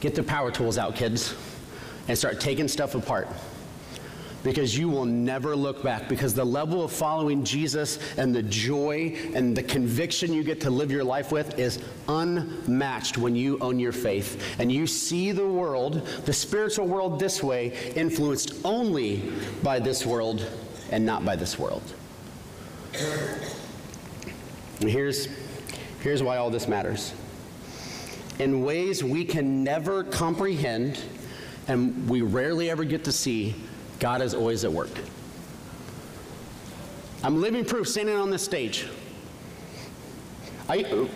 get 0.01 0.15
the 0.15 0.23
power 0.23 0.51
tools 0.51 0.79
out, 0.79 0.97
kids, 0.97 1.35
and 2.09 2.17
start 2.17 2.41
taking 2.41 2.67
stuff 2.67 2.95
apart. 2.95 3.29
Because 4.47 4.79
you 4.79 4.89
will 4.89 5.05
never 5.05 5.57
look 5.57 5.83
back. 5.83 6.09
Because 6.09 6.33
the 6.33 6.45
level 6.45 6.85
of 6.85 6.93
following 6.93 7.43
Jesus 7.43 7.99
and 8.17 8.33
the 8.33 8.45
joy 8.45 9.17
and 9.35 9.57
the 9.57 9.63
conviction 9.65 10.33
you 10.33 10.45
get 10.45 10.61
to 10.61 10.71
live 10.71 10.93
your 10.93 11.03
life 11.03 11.33
with 11.33 11.59
is 11.59 11.81
unmatched 12.07 13.19
when 13.19 13.35
you 13.35 13.59
own 13.59 13.81
your 13.81 13.91
faith. 13.91 14.41
And 14.61 14.71
you 14.71 14.87
see 14.87 15.33
the 15.33 15.45
world, 15.45 16.07
the 16.27 16.33
spiritual 16.33 16.87
world, 16.87 17.19
this 17.19 17.43
way, 17.43 17.73
influenced 17.97 18.55
only 18.65 19.33
by 19.65 19.81
this 19.81 20.07
world 20.07 20.49
and 20.93 21.05
not 21.05 21.25
by 21.25 21.35
this 21.35 21.59
world. 21.59 21.83
And 24.81 24.89
here's, 24.89 25.27
here's 26.03 26.23
why 26.23 26.37
all 26.37 26.51
this 26.51 26.69
matters. 26.69 27.13
In 28.39 28.63
ways 28.63 29.03
we 29.03 29.25
can 29.25 29.65
never 29.65 30.05
comprehend 30.05 31.03
and 31.67 32.09
we 32.09 32.23
rarely 32.23 32.71
ever 32.71 32.85
get 32.85 33.03
to 33.05 33.13
see, 33.13 33.57
God 33.99 34.23
is 34.23 34.35
always 34.35 34.65
at 34.65 34.73
work. 34.73 34.91
I'm 37.23 37.41
living 37.41 37.65
proof 37.65 37.89
standing 37.89 38.17
on 38.17 38.31
this 38.31 38.43
stage. 38.43 38.87
I, 40.69 41.09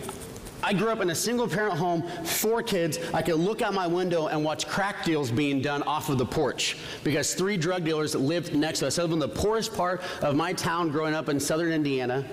I 0.63 0.73
grew 0.73 0.89
up 0.89 1.01
in 1.01 1.09
a 1.09 1.15
single 1.15 1.47
parent 1.47 1.77
home, 1.77 2.03
four 2.23 2.61
kids. 2.63 2.99
I 3.13 3.21
could 3.21 3.35
look 3.35 3.61
out 3.61 3.73
my 3.73 3.87
window 3.87 4.27
and 4.27 4.43
watch 4.43 4.67
crack 4.67 5.03
deals 5.03 5.31
being 5.31 5.61
done 5.61 5.83
off 5.83 6.09
of 6.09 6.17
the 6.17 6.25
porch 6.25 6.77
because 7.03 7.33
three 7.33 7.57
drug 7.57 7.83
dealers 7.83 8.15
lived 8.15 8.55
next 8.55 8.79
to 8.79 8.87
us. 8.87 8.97
I 8.97 9.03
lived 9.03 9.13
in 9.13 9.19
the 9.19 9.27
poorest 9.27 9.73
part 9.73 10.01
of 10.21 10.35
my 10.35 10.53
town 10.53 10.89
growing 10.89 11.13
up 11.13 11.29
in 11.29 11.39
southern 11.39 11.71
Indiana. 11.71 12.25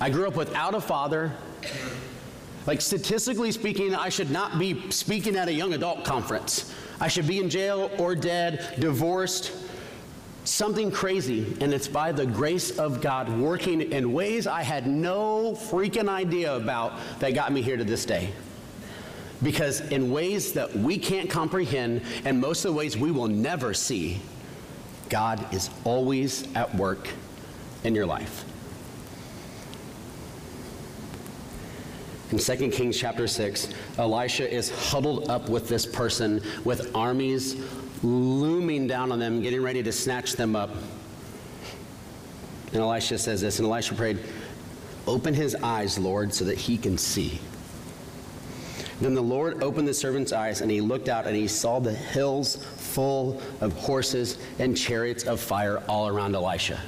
I 0.00 0.10
grew 0.10 0.26
up 0.26 0.36
without 0.36 0.74
a 0.74 0.80
father. 0.80 1.32
Like, 2.66 2.80
statistically 2.80 3.52
speaking, 3.52 3.94
I 3.94 4.08
should 4.08 4.30
not 4.30 4.58
be 4.58 4.90
speaking 4.90 5.36
at 5.36 5.48
a 5.48 5.52
young 5.52 5.74
adult 5.74 6.04
conference. 6.04 6.74
I 7.00 7.08
should 7.08 7.26
be 7.26 7.40
in 7.40 7.50
jail 7.50 7.90
or 7.98 8.14
dead, 8.14 8.76
divorced, 8.78 9.52
something 10.44 10.90
crazy. 10.90 11.56
And 11.60 11.74
it's 11.74 11.88
by 11.88 12.12
the 12.12 12.24
grace 12.24 12.78
of 12.78 13.00
God 13.02 13.28
working 13.28 13.92
in 13.92 14.12
ways 14.12 14.46
I 14.46 14.62
had 14.62 14.86
no 14.86 15.52
freaking 15.52 16.08
idea 16.08 16.54
about 16.54 16.98
that 17.18 17.34
got 17.34 17.52
me 17.52 17.60
here 17.60 17.76
to 17.76 17.84
this 17.84 18.04
day. 18.04 18.30
Because 19.42 19.80
in 19.80 20.10
ways 20.10 20.52
that 20.54 20.74
we 20.74 20.96
can't 20.96 21.28
comprehend, 21.28 22.02
and 22.24 22.40
most 22.40 22.64
of 22.64 22.72
the 22.72 22.78
ways 22.78 22.96
we 22.96 23.10
will 23.10 23.28
never 23.28 23.74
see, 23.74 24.20
God 25.10 25.52
is 25.52 25.68
always 25.84 26.48
at 26.54 26.74
work 26.74 27.08
in 27.82 27.94
your 27.94 28.06
life. 28.06 28.46
In 32.30 32.38
2 32.38 32.70
Kings 32.70 32.98
chapter 32.98 33.26
6, 33.26 33.68
Elisha 33.98 34.52
is 34.52 34.70
huddled 34.70 35.28
up 35.28 35.48
with 35.48 35.68
this 35.68 35.84
person 35.84 36.40
with 36.64 36.94
armies 36.94 37.56
looming 38.02 38.86
down 38.86 39.12
on 39.12 39.18
them, 39.18 39.42
getting 39.42 39.62
ready 39.62 39.82
to 39.82 39.92
snatch 39.92 40.32
them 40.32 40.56
up. 40.56 40.70
And 42.72 42.82
Elisha 42.82 43.18
says 43.18 43.40
this, 43.40 43.58
and 43.58 43.68
Elisha 43.68 43.94
prayed, 43.94 44.18
Open 45.06 45.34
his 45.34 45.54
eyes, 45.56 45.98
Lord, 45.98 46.32
so 46.32 46.44
that 46.46 46.56
he 46.56 46.78
can 46.78 46.96
see. 46.96 47.40
Then 49.00 49.14
the 49.14 49.22
Lord 49.22 49.62
opened 49.62 49.86
the 49.86 49.94
servant's 49.94 50.32
eyes, 50.32 50.60
and 50.60 50.70
he 50.70 50.80
looked 50.80 51.08
out, 51.08 51.26
and 51.26 51.36
he 51.36 51.46
saw 51.46 51.78
the 51.78 51.92
hills 51.92 52.56
full 52.76 53.40
of 53.60 53.72
horses 53.74 54.38
and 54.58 54.76
chariots 54.76 55.24
of 55.24 55.40
fire 55.40 55.82
all 55.88 56.08
around 56.08 56.34
Elisha. 56.34 56.80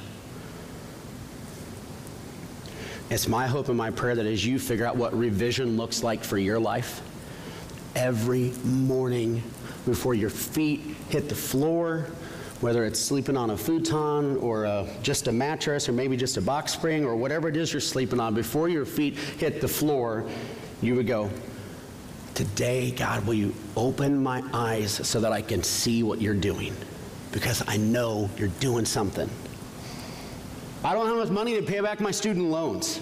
It's 3.09 3.29
my 3.29 3.47
hope 3.47 3.69
and 3.69 3.77
my 3.77 3.89
prayer 3.89 4.15
that 4.15 4.25
as 4.25 4.45
you 4.45 4.59
figure 4.59 4.85
out 4.85 4.97
what 4.97 5.17
revision 5.17 5.77
looks 5.77 6.03
like 6.03 6.25
for 6.25 6.37
your 6.37 6.59
life, 6.59 7.01
every 7.95 8.51
morning 8.65 9.41
before 9.85 10.13
your 10.13 10.29
feet 10.29 10.81
hit 11.07 11.29
the 11.29 11.35
floor, 11.35 12.07
whether 12.59 12.83
it's 12.83 12.99
sleeping 12.99 13.37
on 13.37 13.51
a 13.51 13.57
futon 13.57 14.35
or 14.37 14.65
a, 14.65 14.85
just 15.03 15.27
a 15.27 15.31
mattress 15.31 15.87
or 15.87 15.93
maybe 15.93 16.17
just 16.17 16.35
a 16.35 16.41
box 16.41 16.73
spring 16.73 17.05
or 17.05 17.15
whatever 17.15 17.47
it 17.47 17.55
is 17.55 17.71
you're 17.71 17.79
sleeping 17.79 18.19
on, 18.19 18.33
before 18.33 18.67
your 18.67 18.85
feet 18.85 19.15
hit 19.15 19.61
the 19.61 19.67
floor, 19.67 20.25
you 20.81 20.95
would 20.95 21.07
go, 21.07 21.29
Today, 22.33 22.91
God, 22.91 23.25
will 23.25 23.33
you 23.33 23.55
open 23.75 24.21
my 24.21 24.43
eyes 24.53 24.91
so 24.91 25.19
that 25.21 25.31
I 25.31 25.41
can 25.41 25.63
see 25.63 26.03
what 26.03 26.21
you're 26.21 26.35
doing? 26.35 26.75
Because 27.31 27.63
I 27.67 27.77
know 27.77 28.29
you're 28.37 28.49
doing 28.59 28.85
something. 28.85 29.27
I 30.87 30.93
don't 30.93 31.05
have 31.05 31.17
enough 31.17 31.31
money 31.31 31.53
to 31.55 31.61
pay 31.61 31.81
back 31.81 31.99
my 31.99 32.11
student 32.11 32.45
loans. 32.45 33.01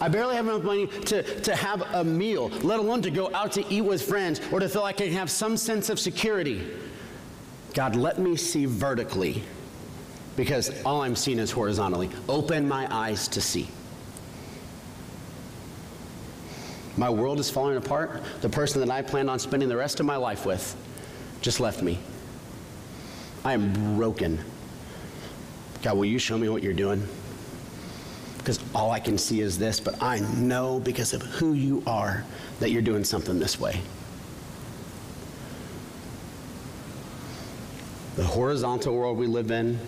I 0.00 0.06
barely 0.06 0.36
have 0.36 0.46
enough 0.46 0.62
money 0.62 0.86
to, 0.86 1.24
to 1.40 1.56
have 1.56 1.82
a 1.94 2.04
meal, 2.04 2.50
let 2.62 2.78
alone 2.78 3.02
to 3.02 3.10
go 3.10 3.34
out 3.34 3.50
to 3.54 3.66
eat 3.68 3.80
with 3.80 4.00
friends 4.00 4.40
or 4.52 4.60
to 4.60 4.68
feel 4.68 4.82
like 4.82 5.00
I 5.00 5.06
can 5.06 5.14
have 5.14 5.28
some 5.28 5.56
sense 5.56 5.90
of 5.90 5.98
security. 5.98 6.64
God, 7.74 7.96
let 7.96 8.20
me 8.20 8.36
see 8.36 8.64
vertically 8.64 9.42
because 10.36 10.70
all 10.84 11.02
I'm 11.02 11.16
seeing 11.16 11.40
is 11.40 11.50
horizontally. 11.50 12.10
Open 12.28 12.68
my 12.68 12.86
eyes 12.94 13.26
to 13.26 13.40
see. 13.40 13.66
My 16.96 17.10
world 17.10 17.40
is 17.40 17.50
falling 17.50 17.76
apart. 17.76 18.22
The 18.40 18.48
person 18.48 18.80
that 18.82 18.90
I 18.90 19.02
planned 19.02 19.30
on 19.30 19.40
spending 19.40 19.68
the 19.68 19.76
rest 19.76 19.98
of 19.98 20.06
my 20.06 20.16
life 20.16 20.46
with 20.46 20.76
just 21.40 21.58
left 21.58 21.82
me. 21.82 21.98
I 23.44 23.52
am 23.52 23.96
broken. 23.96 24.38
God, 25.82 25.96
will 25.96 26.04
you 26.04 26.18
show 26.18 26.38
me 26.38 26.48
what 26.48 26.62
you're 26.62 26.72
doing? 26.72 27.06
Because 28.38 28.60
all 28.74 28.90
I 28.90 29.00
can 29.00 29.18
see 29.18 29.40
is 29.40 29.58
this, 29.58 29.80
but 29.80 30.00
I 30.02 30.20
know 30.20 30.80
because 30.80 31.12
of 31.12 31.22
who 31.22 31.52
you 31.54 31.82
are 31.86 32.24
that 32.60 32.70
you're 32.70 32.82
doing 32.82 33.04
something 33.04 33.38
this 33.38 33.58
way. 33.58 33.80
The 38.16 38.24
horizontal 38.24 38.94
world 38.94 39.18
we 39.18 39.26
live 39.26 39.50
in 39.50 39.78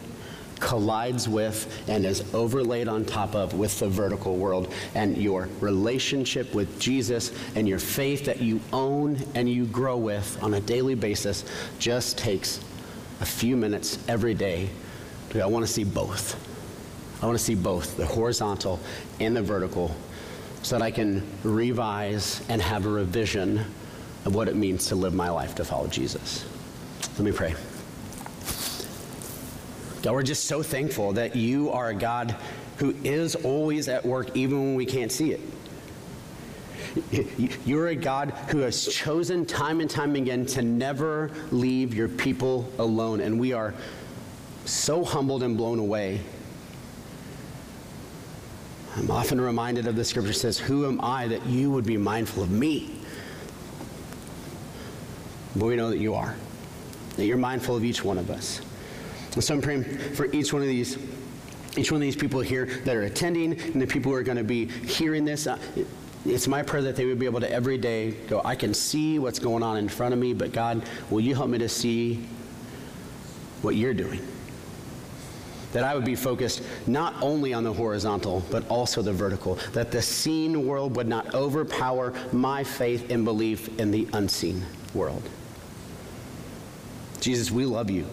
collides 0.61 1.29
with 1.29 1.83
and 1.89 2.05
is 2.05 2.23
overlaid 2.35 2.89
on 2.89 3.05
top 3.05 3.35
of 3.35 3.55
with 3.55 3.79
the 3.79 3.89
vertical 3.89 4.37
world. 4.37 4.73
And 4.95 5.17
your 5.17 5.49
relationship 5.61 6.55
with 6.55 6.81
Jesus 6.81 7.33
and 7.55 7.69
your 7.69 7.79
faith 7.79 8.25
that 8.25 8.41
you 8.41 8.61
own 8.73 9.19
and 9.35 9.49
you 9.49 9.67
grow 9.67 9.97
with 9.97 10.37
on 10.43 10.55
a 10.55 10.61
daily 10.61 10.95
basis 10.95 11.45
just 11.79 12.19
takes 12.19 12.61
a 13.21 13.27
few 13.27 13.57
minutes 13.57 13.99
every 14.09 14.35
day 14.35 14.69
I 15.35 15.47
want 15.47 15.67
to 15.67 15.73
see 15.73 15.85
both. 15.85 16.37
I 17.23 17.27
want 17.27 17.39
to 17.39 17.45
see 17.45 17.55
both 17.55 17.97
the 17.97 18.07
horizontal 18.07 18.81
and 19.21 19.37
the 19.37 19.43
vertical 19.43 19.95
so 20.63 20.79
that 20.79 20.85
I 20.85 20.91
can 20.91 21.23
revise 21.43 22.43
and 22.49 22.61
have 22.63 22.87
a 22.87 22.89
revision 22.89 23.65
of 24.25 24.35
what 24.35 24.49
it 24.49 24.57
means 24.57 24.87
to 24.87 24.95
live 24.95 25.15
my 25.15 25.31
life 25.31 25.55
to 25.57 25.65
follow 25.65 25.87
Jesus. 25.87 26.45
Let 27.17 27.21
me 27.21 27.33
pray. 27.33 27.55
God, 30.03 30.13
we're 30.13 30.23
just 30.23 30.45
so 30.45 30.63
thankful 30.63 31.13
that 31.15 31.35
you 31.37 31.71
are 31.71 31.91
a 31.91 31.95
God 31.95 32.37
who 32.79 32.95
is 33.05 33.35
always 33.35 33.89
at 33.89 34.05
work 34.05 34.37
even 34.37 34.61
when 34.61 34.75
we 34.77 34.87
can't 34.87 35.11
see 35.11 35.33
it. 35.33 35.41
You're 37.67 37.89
a 37.89 37.97
God 37.97 38.31
who 38.51 38.59
has 38.59 38.87
chosen 38.87 39.45
time 39.45 39.81
and 39.81 39.91
time 39.91 40.15
again 40.15 40.47
to 40.47 40.63
never 40.63 41.31
leave 41.51 41.95
your 41.95 42.09
people 42.09 42.71
alone. 42.79 43.21
And 43.21 43.39
we 43.39 43.53
are 43.53 43.75
so 44.69 45.05
humbled 45.05 45.43
and 45.43 45.57
blown 45.57 45.79
away. 45.79 46.21
I'm 48.97 49.11
often 49.11 49.41
reminded 49.41 49.87
of 49.87 49.97
the 49.97 50.05
scripture 50.05 50.33
says, 50.33 50.59
Who 50.59 50.87
am 50.87 51.01
I 51.01 51.29
that 51.29 51.47
you 51.47 51.71
would 51.71 51.87
be 51.87 51.97
mindful 51.97 52.43
of 52.43 52.51
me? 52.51 52.99
But 55.57 55.67
we 55.67 55.77
know 55.77 55.91
that 55.91 55.99
you 55.99 56.15
are, 56.15 56.37
that 57.17 57.25
you're 57.25 57.37
mindful 57.37 57.77
of 57.77 57.85
each 57.85 58.05
one 58.05 58.19
of 58.19 58.31
us. 58.31 58.61
And 59.35 59.43
so 59.43 59.55
I'm 59.55 59.63
praying 59.63 59.85
for 59.85 60.27
each 60.27 60.53
one 60.53 60.63
of 60.63 60.69
these. 60.69 60.99
Each 61.77 61.93
one 61.93 62.01
of 62.01 62.03
these 62.03 62.17
people 62.17 62.41
here 62.41 62.67
that 62.85 62.97
are 62.97 63.03
attending 63.03 63.61
and 63.61 63.81
the 63.81 63.87
people 63.87 64.11
who 64.11 64.19
are 64.19 64.25
going 64.25 64.39
to 64.39 64.43
be 64.43 64.67
hearing 64.67 65.25
this, 65.25 65.47
uh, 65.47 65.59
it's 66.25 66.49
my 66.49 66.61
prayer 66.61 66.83
that 66.83 66.97
they 66.97 67.05
would 67.05 67.21
be 67.21 67.27
able 67.27 67.39
to 67.39 67.49
every 67.49 67.79
day 67.79 68.13
go, 68.27 68.43
I 68.45 68.57
can 68.57 68.75
see 68.75 69.21
what's 69.21 69.39
going 69.39 69.63
on 69.63 69.77
in 69.77 69.89
front 69.89 70.13
of 70.13 70.19
me, 70.19 70.33
but 70.33 70.53
God, 70.53 70.83
will 71.09 71.21
you 71.21 71.37
help 71.37 71.51
me 71.51 71.59
to 71.59 71.69
see 71.69 72.27
what 73.63 73.77
you're 73.77 73.95
doing? 73.95 74.21
That 75.73 75.85
I 75.85 75.95
would 75.95 76.05
be 76.05 76.15
focused 76.15 76.63
not 76.87 77.15
only 77.23 77.53
on 77.53 77.65
the 77.65 77.73
horizontal, 77.73 78.43
but 78.51 78.67
also 78.69 79.03
the 79.03 79.13
vertical, 79.13 79.57
that 79.73 79.91
the 79.91 80.01
seen 80.01 80.67
world 80.67 80.97
would 80.97 81.09
not 81.09 81.35
overpower 81.35 82.15
my 82.33 82.65
faith 82.65 83.11
and 83.11 83.25
belief 83.25 83.79
in 83.79 83.91
the 83.91 84.09
unseen 84.13 84.65
world. 84.95 85.23
Jesus, 87.21 87.51
we 87.51 87.65
love 87.65 87.91
you. 87.91 88.07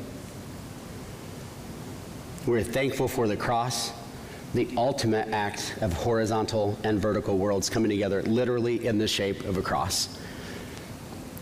We're 2.45 2.63
thankful 2.63 3.07
for 3.07 3.27
the 3.27 3.37
cross, 3.37 3.91
the 4.53 4.67
ultimate 4.77 5.29
act 5.29 5.75
of 5.81 5.93
horizontal 5.93 6.77
and 6.83 6.99
vertical 6.99 7.37
worlds 7.37 7.69
coming 7.69 7.89
together, 7.89 8.21
literally 8.23 8.85
in 8.85 8.97
the 8.97 9.07
shape 9.07 9.45
of 9.45 9.57
a 9.57 9.61
cross. 9.61 10.19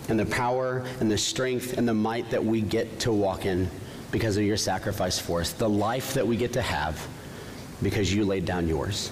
And 0.10 0.20
the 0.20 0.26
power 0.26 0.86
and 1.00 1.10
the 1.10 1.18
strength 1.18 1.78
and 1.78 1.88
the 1.88 1.94
might 1.94 2.30
that 2.30 2.44
we 2.44 2.62
get 2.62 3.00
to 3.02 3.12
walk 3.12 3.46
in 3.46 3.70
because 4.14 4.38
of 4.38 4.44
your 4.44 4.58
sacrifice 4.58 5.18
for 5.18 5.42
us, 5.42 5.54
the 5.54 5.68
life 5.68 6.14
that 6.14 6.26
we 6.26 6.38
get 6.38 6.54
to 6.54 6.62
have 6.62 7.06
because 7.82 8.14
you 8.14 8.24
laid 8.24 8.46
down 8.46 8.68
yours. 8.68 9.12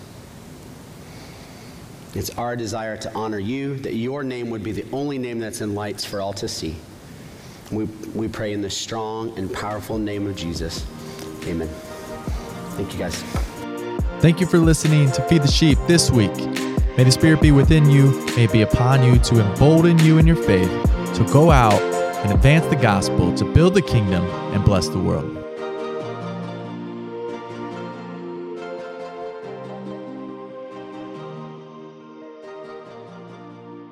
It's 2.13 2.29
our 2.37 2.55
desire 2.55 2.95
to 2.97 3.13
honor 3.15 3.39
you, 3.39 3.77
that 3.77 3.95
your 3.95 4.23
name 4.23 4.51
would 4.51 4.63
be 4.63 4.71
the 4.71 4.85
only 4.91 5.17
name 5.17 5.39
that's 5.39 5.61
in 5.61 5.73
lights 5.73 6.05
for 6.05 6.21
all 6.21 6.33
to 6.33 6.47
see. 6.47 6.75
We, 7.71 7.85
we 8.13 8.27
pray 8.27 8.53
in 8.53 8.61
the 8.61 8.69
strong 8.69 9.35
and 9.39 9.51
powerful 9.51 9.97
name 9.97 10.27
of 10.27 10.35
Jesus. 10.35 10.85
Amen. 11.47 11.67
Thank 12.75 12.93
you, 12.93 12.99
guys. 12.99 13.15
Thank 14.21 14.39
you 14.39 14.45
for 14.45 14.59
listening 14.59 15.11
to 15.13 15.23
Feed 15.23 15.41
the 15.41 15.47
Sheep 15.47 15.79
this 15.87 16.11
week. 16.11 16.35
May 16.95 17.05
the 17.05 17.11
Spirit 17.11 17.41
be 17.41 17.51
within 17.51 17.89
you, 17.89 18.23
may 18.35 18.43
it 18.43 18.51
be 18.51 18.61
upon 18.61 19.03
you 19.03 19.17
to 19.17 19.39
embolden 19.39 19.97
you 19.99 20.19
in 20.19 20.27
your 20.27 20.35
faith, 20.35 20.69
to 21.15 21.27
go 21.33 21.49
out 21.49 21.90
and 22.23 22.31
advance 22.31 22.65
the 22.67 22.75
gospel, 22.75 23.33
to 23.35 23.45
build 23.45 23.73
the 23.73 23.81
kingdom, 23.81 24.23
and 24.53 24.63
bless 24.63 24.87
the 24.87 24.99
world. 24.99 25.40